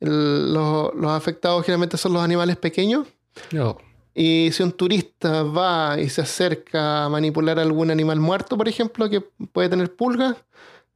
[0.01, 3.07] El- los, los afectados generalmente son los animales pequeños.
[3.53, 3.79] No.
[4.15, 9.09] Y si un turista va y se acerca a manipular algún animal muerto, por ejemplo,
[9.11, 9.23] que
[9.53, 10.37] puede tener pulgas,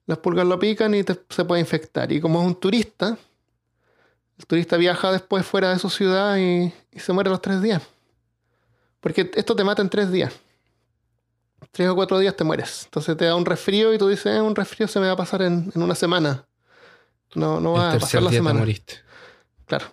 [0.07, 2.13] las pulgas lo pican y te- se puede infectar.
[2.13, 3.17] Y como es un turista,
[4.39, 7.61] el turista viaja después fuera de su ciudad y, y se muere a los tres
[7.63, 7.83] días.
[9.01, 10.33] Porque esto te mata en tres días.
[11.73, 12.83] Tres o cuatro días te mueres.
[12.85, 15.17] Entonces te da un resfrío y tú dices, "Eh, un resfrío se me va a
[15.17, 16.45] pasar en, en una semana.
[17.35, 18.59] No, no va a pasar la día te semana.
[18.61, 18.95] moriste.
[19.67, 19.87] Claro.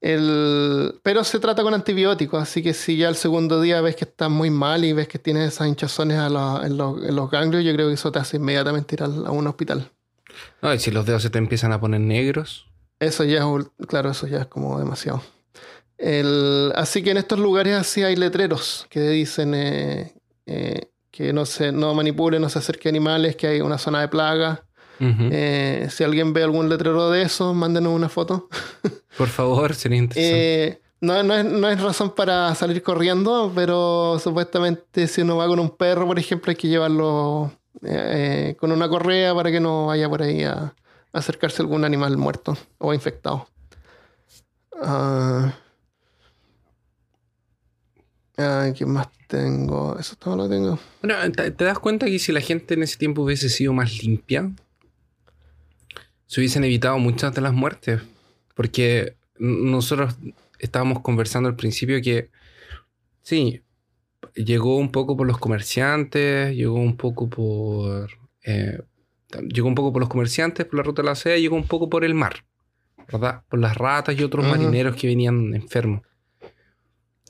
[0.00, 4.04] El, pero se trata con antibióticos, así que si ya el segundo día ves que
[4.04, 7.30] estás muy mal y ves que tienes esas hinchazones a la- en, los, en los
[7.30, 9.90] ganglios, yo creo que eso te hace inmediatamente ir a un hospital.
[10.62, 12.66] No, y si los dedos se te empiezan a poner negros.
[12.98, 15.22] Eso ya es, claro, eso ya es como demasiado.
[15.98, 21.46] El, así que en estos lugares así hay letreros que dicen eh, eh, que no
[21.46, 24.62] se no manipule, no se acerque a animales, que hay una zona de plaga.
[24.98, 28.48] Eh, si alguien ve algún letrero de eso, mándenos una foto.
[29.18, 30.80] Por favor, sería interesante.
[31.02, 35.60] No, no, es, no es razón para salir corriendo, pero supuestamente si uno va con
[35.60, 37.52] un perro, por ejemplo, hay que llevarlo
[38.58, 40.74] con una correa para que no vaya por ahí a
[41.12, 43.48] acercarse a algún animal muerto o infectado.
[44.80, 45.54] Ah,
[48.36, 49.98] ¿Qué más tengo?
[49.98, 50.78] Eso todo lo tengo.
[51.02, 54.50] Bueno, ¿te, das cuenta que si la gente en ese tiempo hubiese sido más limpia,
[56.26, 58.02] se hubiesen evitado muchas de las muertes?
[58.54, 60.16] Porque nosotros
[60.58, 62.30] estábamos conversando al principio que,
[63.22, 63.62] sí,
[64.34, 68.10] llegó un poco por los comerciantes, llegó un poco por...
[68.44, 68.80] eh,
[69.48, 71.88] llegó un poco por los comerciantes, por la ruta de la seda, llegó un poco
[71.88, 72.44] por el mar,
[73.10, 73.42] ¿verdad?
[73.48, 76.02] Por las ratas y otros marineros que venían enfermos.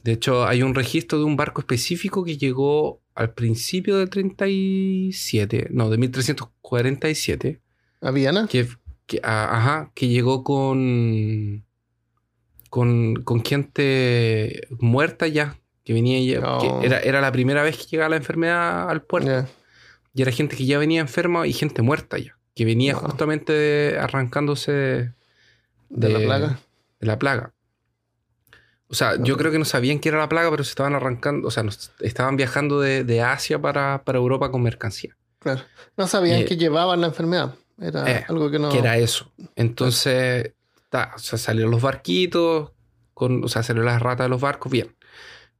[0.02, 5.68] De hecho, hay un registro de un barco específico que llegó al principio del 37,
[5.70, 7.60] no, de 1347,
[8.02, 8.46] ¿A Viana?
[8.48, 8.68] que,
[9.06, 11.64] que- a- ajá, que llegó con,
[12.70, 16.80] con, con gente muerta ya, que venía ya, Oh.
[16.80, 19.46] que era, era la primera vez que llegaba la enfermedad al puerto.
[20.16, 23.02] Y era gente que ya venía enferma y gente muerta ya, que venía Wow.
[23.10, 25.12] justamente de- arrancándose de,
[25.90, 26.58] De la plaga.
[27.00, 27.52] de la plaga.
[28.88, 31.48] O sea, yo creo que no sabían que era la plaga, pero se estaban arrancando,
[31.48, 35.16] o sea, nos- estaban viajando de, de Asia para, para Europa con mercancía.
[35.40, 35.60] Claro.
[35.96, 37.54] No sabían Eh, que llevaban la enfermedad.
[37.78, 38.70] Era eh, algo que no.
[38.70, 39.30] Que era eso.
[39.54, 40.52] Entonces,
[40.88, 42.72] ta, o sea, salieron los barquitos,
[43.12, 44.95] con, o sea, salieron las ratas de los barcos, bien.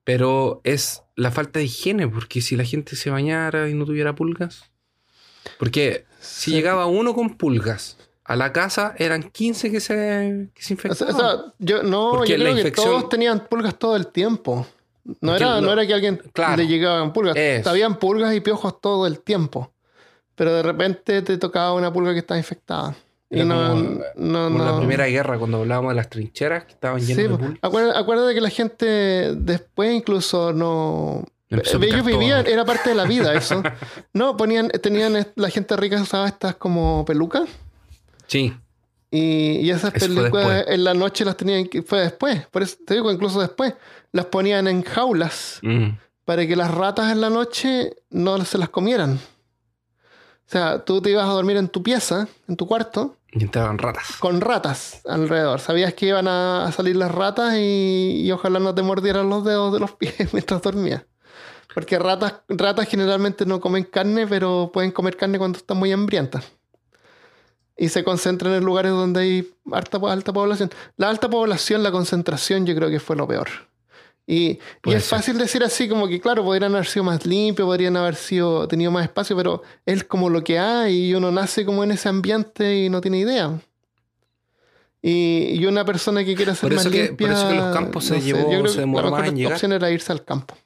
[0.07, 4.15] Pero es la falta de higiene, porque si la gente se bañara y no tuviera
[4.15, 4.71] pulgas.
[5.59, 6.57] Porque si Sí.
[6.57, 10.91] llegaba uno con pulgas a la casa, eran 15 que se, que se O sea,
[11.09, 11.15] infectaban.
[11.15, 14.65] o sea, yo no, Porque yo la creo que todos tenían pulgas todo el tiempo.
[15.05, 16.57] No Porque era, no era que alguien Claro.
[16.57, 17.37] le llegaban pulgas.
[17.37, 17.69] Eso.
[17.71, 19.73] Habían pulgas y piojos todo el tiempo.
[20.37, 22.95] Pero de repente te tocaba una pulga que estaba infectada.
[23.29, 23.81] Y Era no, como-
[24.17, 24.65] no, Como no.
[24.65, 28.35] la primera guerra, cuando hablábamos de las trincheras que estaban Sí, llenas de acuérdate, acuérdate
[28.35, 31.25] que la gente después incluso no.
[31.49, 33.63] Picar Ellos vivían, era parte de la vida eso.
[34.13, 37.49] No, ponían, tenían, la gente rica usaba estas como pelucas.
[38.27, 38.53] Sí,
[39.11, 40.65] Y, y esas Eso después.
[40.69, 41.69] en la noche las tenían.
[41.87, 42.47] Fue después.
[42.49, 43.75] Por eso te digo, incluso después.
[44.13, 45.89] Las ponían en jaulas mm,
[46.25, 49.19] para que las ratas en la noche no se las comieran.
[50.47, 53.79] O sea, tú te ibas a dormir en tu pieza, en tu cuarto, y entraban
[53.79, 54.17] ratas.
[54.19, 55.61] con ratas alrededor.
[55.61, 59.73] Sabías que iban a salir las ratas y, y ojalá no te mordieran los dedos
[59.73, 61.03] de los pies mientras dormías.
[61.75, 66.51] Porque ratas, ratas generalmente no comen carne, pero pueden comer carne cuando están muy hambrientas.
[67.77, 70.71] Y se concentran en lugares donde hay alta, alta población.
[70.97, 73.49] La alta población, la concentración, yo creo que fue lo peor.
[74.29, 75.19] Y, es ser.
[75.19, 78.91] fácil decir así, como que claro, podrían haber sido más limpios, podrían haber sido, tenido
[78.91, 82.85] más espacio, pero es como lo que hay y uno nace como en ese ambiente
[82.85, 83.61] y no tiene idea.
[85.01, 87.29] Y, y una persona que quiera ser Por más que- limpia...
[87.29, 89.37] por eso que los campos se llevó- yo creo se que demoró la más en
[89.37, 89.53] llegar.
[89.53, 90.57] opción era irse al campo.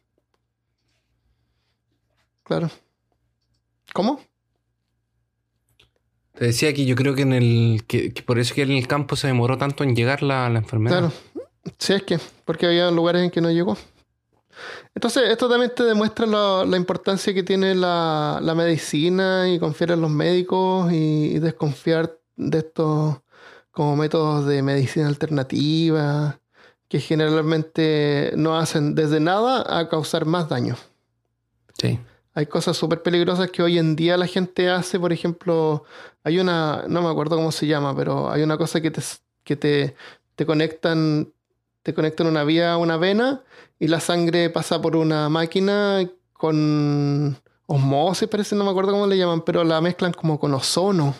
[2.44, 2.70] Claro.
[3.92, 4.20] ¿Cómo?
[6.34, 7.84] Te decía que yo creo que en el.
[7.86, 10.58] Que, que por eso que en el campo se demoró tanto en llegar la, la
[10.60, 10.98] enfermedad.
[11.00, 11.12] Claro.
[11.78, 13.76] Sí, es que, porque había lugares en que no llegó.
[14.94, 19.92] Entonces, esto también te demuestra la, la importancia que tiene la, la medicina y confiar
[19.92, 23.16] en los médicos y, y desconfiar de estos
[23.70, 26.40] como métodos de medicina alternativa
[26.88, 30.76] que generalmente no hacen desde nada a causar más daño.
[31.78, 32.00] Sí.
[32.34, 35.84] Hay cosas súper peligrosas que hoy en día la gente hace, por ejemplo,
[36.24, 39.02] hay una, no me acuerdo cómo se llama, pero hay una cosa que te,
[39.44, 39.94] que te,
[40.34, 41.32] te conectan,
[41.82, 43.42] te conectan una vía a una vena
[43.78, 49.16] y la sangre pasa por una máquina con osmosis, parece, no me acuerdo cómo le
[49.16, 51.14] llaman, pero la mezclan como con ozono.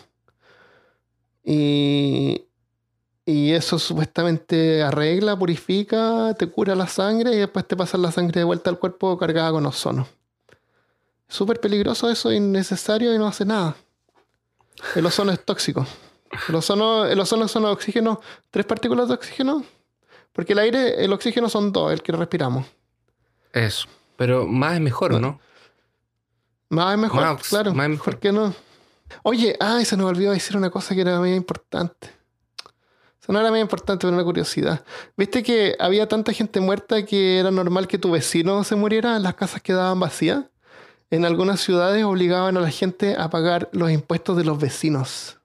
[1.43, 2.45] Y,
[3.25, 8.41] y eso supuestamente arregla, purifica, te cura la sangre y después te pasan la sangre
[8.41, 10.07] de vuelta al cuerpo cargada con ozono.
[11.27, 13.75] Súper peligroso eso, innecesario y no hace nada.
[14.95, 15.87] El ozono es tóxico.
[16.49, 19.63] El ozono, el ozono son oxígeno, tres partículas de oxígeno.
[20.33, 22.65] Porque el aire, el oxígeno son dos, el que respiramos.
[23.53, 23.87] Eso.
[24.17, 25.39] Pero más es mejor, ¿o no?
[26.69, 27.73] Más es mejor, Más- claro.
[27.73, 28.13] más es mejor.
[28.13, 28.53] ¿Por qué no?
[29.23, 32.09] Oye, ay, se nos olvidó decir una cosa que era muy importante.
[33.21, 34.83] Eso no era muy importante, pero una curiosidad.
[35.17, 39.19] ¿Viste que había tanta gente muerta que era normal que tu vecino se muriera?
[39.19, 40.45] Las casas quedaban vacías.
[41.11, 45.37] En algunas ciudades obligaban a la gente a pagar los impuestos de los vecinos.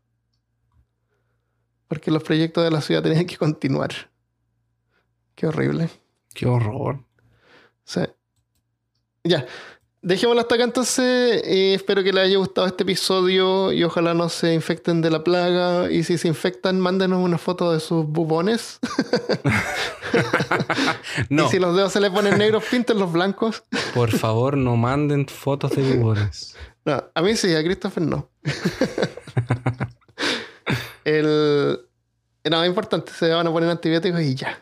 [1.89, 3.93] Porque los proyectos de la ciudad tenían que continuar.
[5.37, 5.89] Qué horrible.
[6.35, 6.99] Qué horror.
[7.85, 8.01] Sí.
[9.23, 9.47] Ya.
[10.03, 11.43] Dejémoslo hasta acá entonces.
[11.45, 15.23] eh, espero que les haya gustado este episodio y ojalá no se infecten de la
[15.25, 15.91] plaga.
[15.91, 18.79] Y si se infectan, mándenos una foto de sus bubones.
[21.29, 23.65] No, Y si los dedos se les ponen negros, pinten los blancos.
[23.93, 26.57] por favor, no manden fotos de bubones.
[26.87, 28.31] No, a mí sí, a Christopher no.
[31.05, 31.81] El,
[32.51, 34.59] no, es importante, se van a poner antibióticos y ya.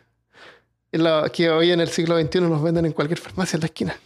[0.99, 3.97] Lo- que hoy en el siglo XXI los venden en cualquier farmacia en la esquina.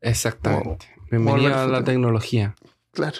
[0.00, 0.86] Exactamente.
[0.96, 2.54] Volver Bienvenida a la tecnología.
[2.92, 3.16] Claro.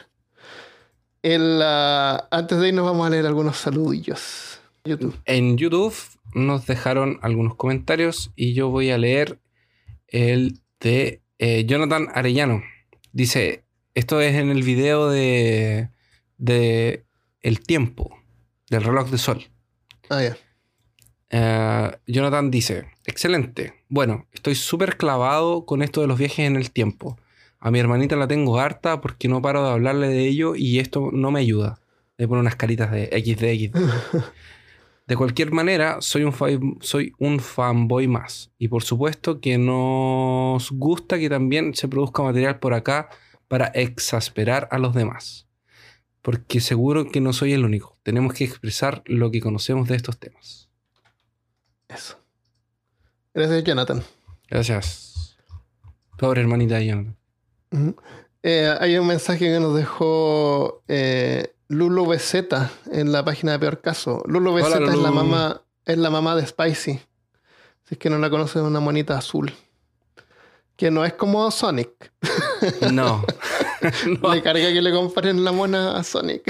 [1.23, 4.61] El, antes de irnos vamos a leer algunos saludillos.
[4.85, 5.19] YouTube.
[5.25, 5.95] En YouTube
[6.35, 9.39] nos dejaron algunos comentarios y yo voy a leer
[10.07, 12.63] el de eh, Jonathan Arellano.
[13.13, 15.91] Dice, esto es en el video de,
[16.37, 17.05] de
[17.41, 18.17] El Tiempo,
[18.71, 19.45] del reloj de sol.
[20.09, 20.37] Ah, ya.
[21.31, 23.75] Eh, Jonathan dice, excelente.
[23.89, 27.19] Bueno, estoy súper clavado con esto de los viajes en el tiempo.
[27.61, 31.11] A mi hermanita la tengo harta porque no paro de hablarle de ello y esto
[31.13, 31.81] no me ayuda.
[32.17, 34.23] Le pone unas caritas de XD, XD.
[35.09, 36.35] De cualquier manera, soy un,
[36.83, 38.51] soy un fanboy más.
[38.59, 43.09] Y por supuesto que nos gusta que también se produzca material por acá
[43.49, 45.49] para exasperar a los demás.
[46.21, 47.97] Porque seguro que no soy el único.
[48.03, 50.68] Tenemos que expresar lo que conocemos de estos temas.
[51.89, 52.17] Eso.
[53.35, 54.03] Gracias, Jonathan.
[54.49, 55.37] Gracias.
[56.17, 57.17] Pobre hermanita de Jonathan.
[58.43, 62.35] Eh, hay un mensaje que nos dejó eh, Lulu BZ
[62.93, 64.23] en la página de Peor Caso.
[64.27, 67.01] Lulu BZ Hola, es la mamá, es la mamá de Spicy.
[67.85, 69.53] Si es que no la conocen, es una monita azul.
[70.77, 72.13] Que no es como Sonic.
[72.93, 73.25] No.
[74.23, 74.35] No.
[74.35, 76.43] Le carga que le comparen la mona a Sonic.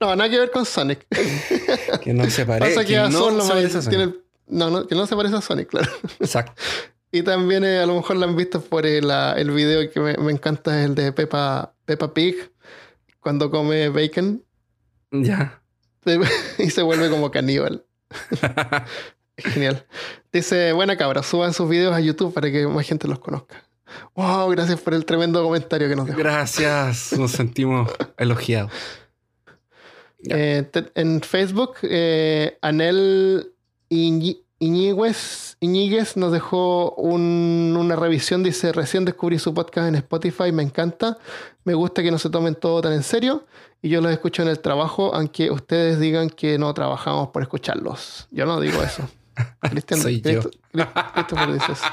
[0.00, 1.06] No, nada que ver con Sonic.
[2.02, 2.84] que no se parece.
[2.84, 3.98] Que, no se parece a Sonic.
[3.98, 4.14] tiene
[4.46, 5.90] no, no, que no se parece a Sonic, claro.
[6.20, 6.52] Exacto.
[7.10, 9.98] Y también eh, a lo mejor la han visto por el, ah, el video que
[9.98, 12.36] me, me encanta, es el de Peppa, Peppa Pig,
[13.18, 14.44] cuando come bacon
[15.10, 15.62] Ya.
[16.58, 17.86] y se vuelve como caníbal.
[19.38, 19.86] Genial.
[20.32, 23.67] Dice, buena cabra, suban sus videos a YouTube para que más gente los conozca.
[24.14, 26.18] Wow, gracias por el tremendo comentario que nos dejó.
[26.18, 27.12] Gracias.
[27.18, 28.72] Nos sentimos elogiados.
[30.28, 33.52] Eh, te- en Facebook, eh, Anel
[33.88, 38.42] Iñi- Iñiguez, Iñiguez nos dejó un- una revisión.
[38.42, 41.18] Dice: Recién descubrí su podcast en Spotify, me encanta.
[41.64, 43.46] Me gusta que no se tomen todo tan en serio.
[43.80, 48.26] Y yo los escucho en el trabajo, aunque ustedes digan que no trabajamos por escucharlos.
[48.32, 49.08] Yo no digo eso.
[49.62, 50.40] Cristian, Soy yo.
[50.86, 51.84] Christopher dice eso.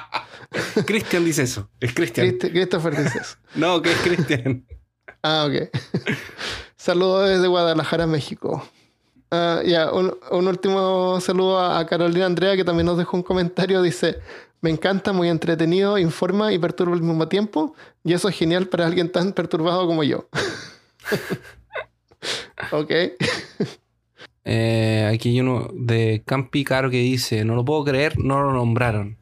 [0.86, 1.70] Cristian dice eso.
[1.80, 2.28] Es Cristian.
[2.32, 3.36] Christ- Christopher dice eso.
[3.56, 4.66] No, que es Cristian.
[5.24, 5.70] Ah, ok.
[6.78, 8.68] Saludos desde Guadalajara, México.
[9.32, 13.24] Ah, ya, un, un último saludo a, a Carolina Andrea, que también nos dejó un
[13.24, 13.82] comentario.
[13.82, 14.20] Dice:
[14.62, 17.74] Me encanta, muy entretenido, informa y perturba al mismo tiempo.
[18.04, 20.30] Y eso es genial para alguien tan perturbado como yo.
[22.72, 22.92] ok.
[24.46, 28.54] Eh, aquí hay uno de Campi Caro que dice: No lo puedo creer, no lo
[28.54, 29.18] nombraron.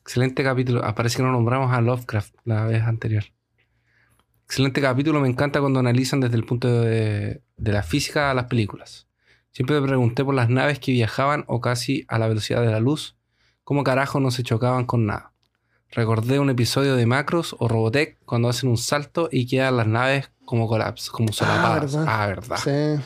[0.00, 0.82] Excelente capítulo.
[0.84, 3.24] Ah, parece que no nombramos a Lovecraft la vez anterior.
[4.46, 5.20] Excelente capítulo.
[5.20, 9.08] Me encanta cuando analizan desde el punto de, de la física a las películas.
[9.50, 12.80] Siempre me pregunté por las naves que viajaban o casi a la velocidad de la
[12.80, 13.16] luz.
[13.64, 15.32] ¿Cómo carajo no se chocaban con nada?
[15.90, 20.30] Recordé un episodio de Macros o Robotech cuando hacen un salto y quedan las naves
[20.46, 21.92] como colapso, como solapadas.
[21.92, 22.06] verdad.
[22.08, 22.56] Ah, verdad.
[22.56, 23.04] Sí.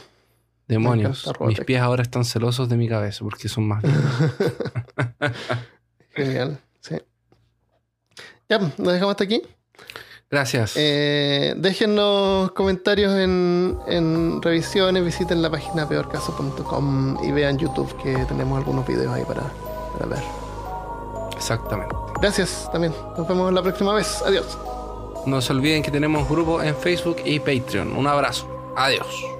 [0.69, 1.31] Demonios.
[1.41, 3.83] Mis pies ahora están celosos de mi cabeza porque son más.
[6.11, 6.59] Genial.
[6.81, 6.97] Sí.
[8.49, 9.43] Ya, nos dejamos hasta aquí.
[10.29, 10.75] Gracias.
[10.77, 18.59] Eh, déjennos comentarios en, en revisiones, visiten la página peorcaso.com y vean YouTube que tenemos
[18.59, 19.43] algunos videos ahí para,
[19.93, 20.23] para ver.
[21.37, 21.95] Exactamente.
[22.21, 22.93] Gracias también.
[23.17, 24.21] Nos vemos la próxima vez.
[24.27, 24.59] Adiós.
[25.27, 27.93] No se olviden que tenemos grupo en Facebook y Patreon.
[27.93, 28.49] Un abrazo.
[28.77, 29.36] Adiós.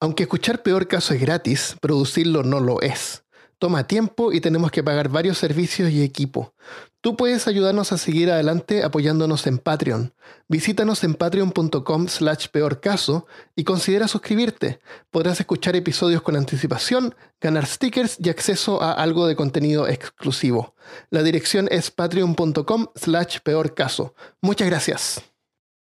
[0.00, 3.22] Aunque escuchar peor caso es gratis, producirlo no lo es.
[3.58, 6.54] Toma tiempo y tenemos que pagar varios servicios y equipo.
[7.02, 10.14] Tú puedes ayudarnos a seguir adelante apoyándonos en Patreon.
[10.48, 14.80] Visítanos en patreon.com slash peorcaso y considera suscribirte.
[15.10, 20.74] Podrás escuchar episodios con anticipación, ganar stickers y acceso a algo de contenido exclusivo.
[21.10, 24.14] La dirección es patreon.com slash peorcaso.
[24.40, 25.29] Muchas gracias.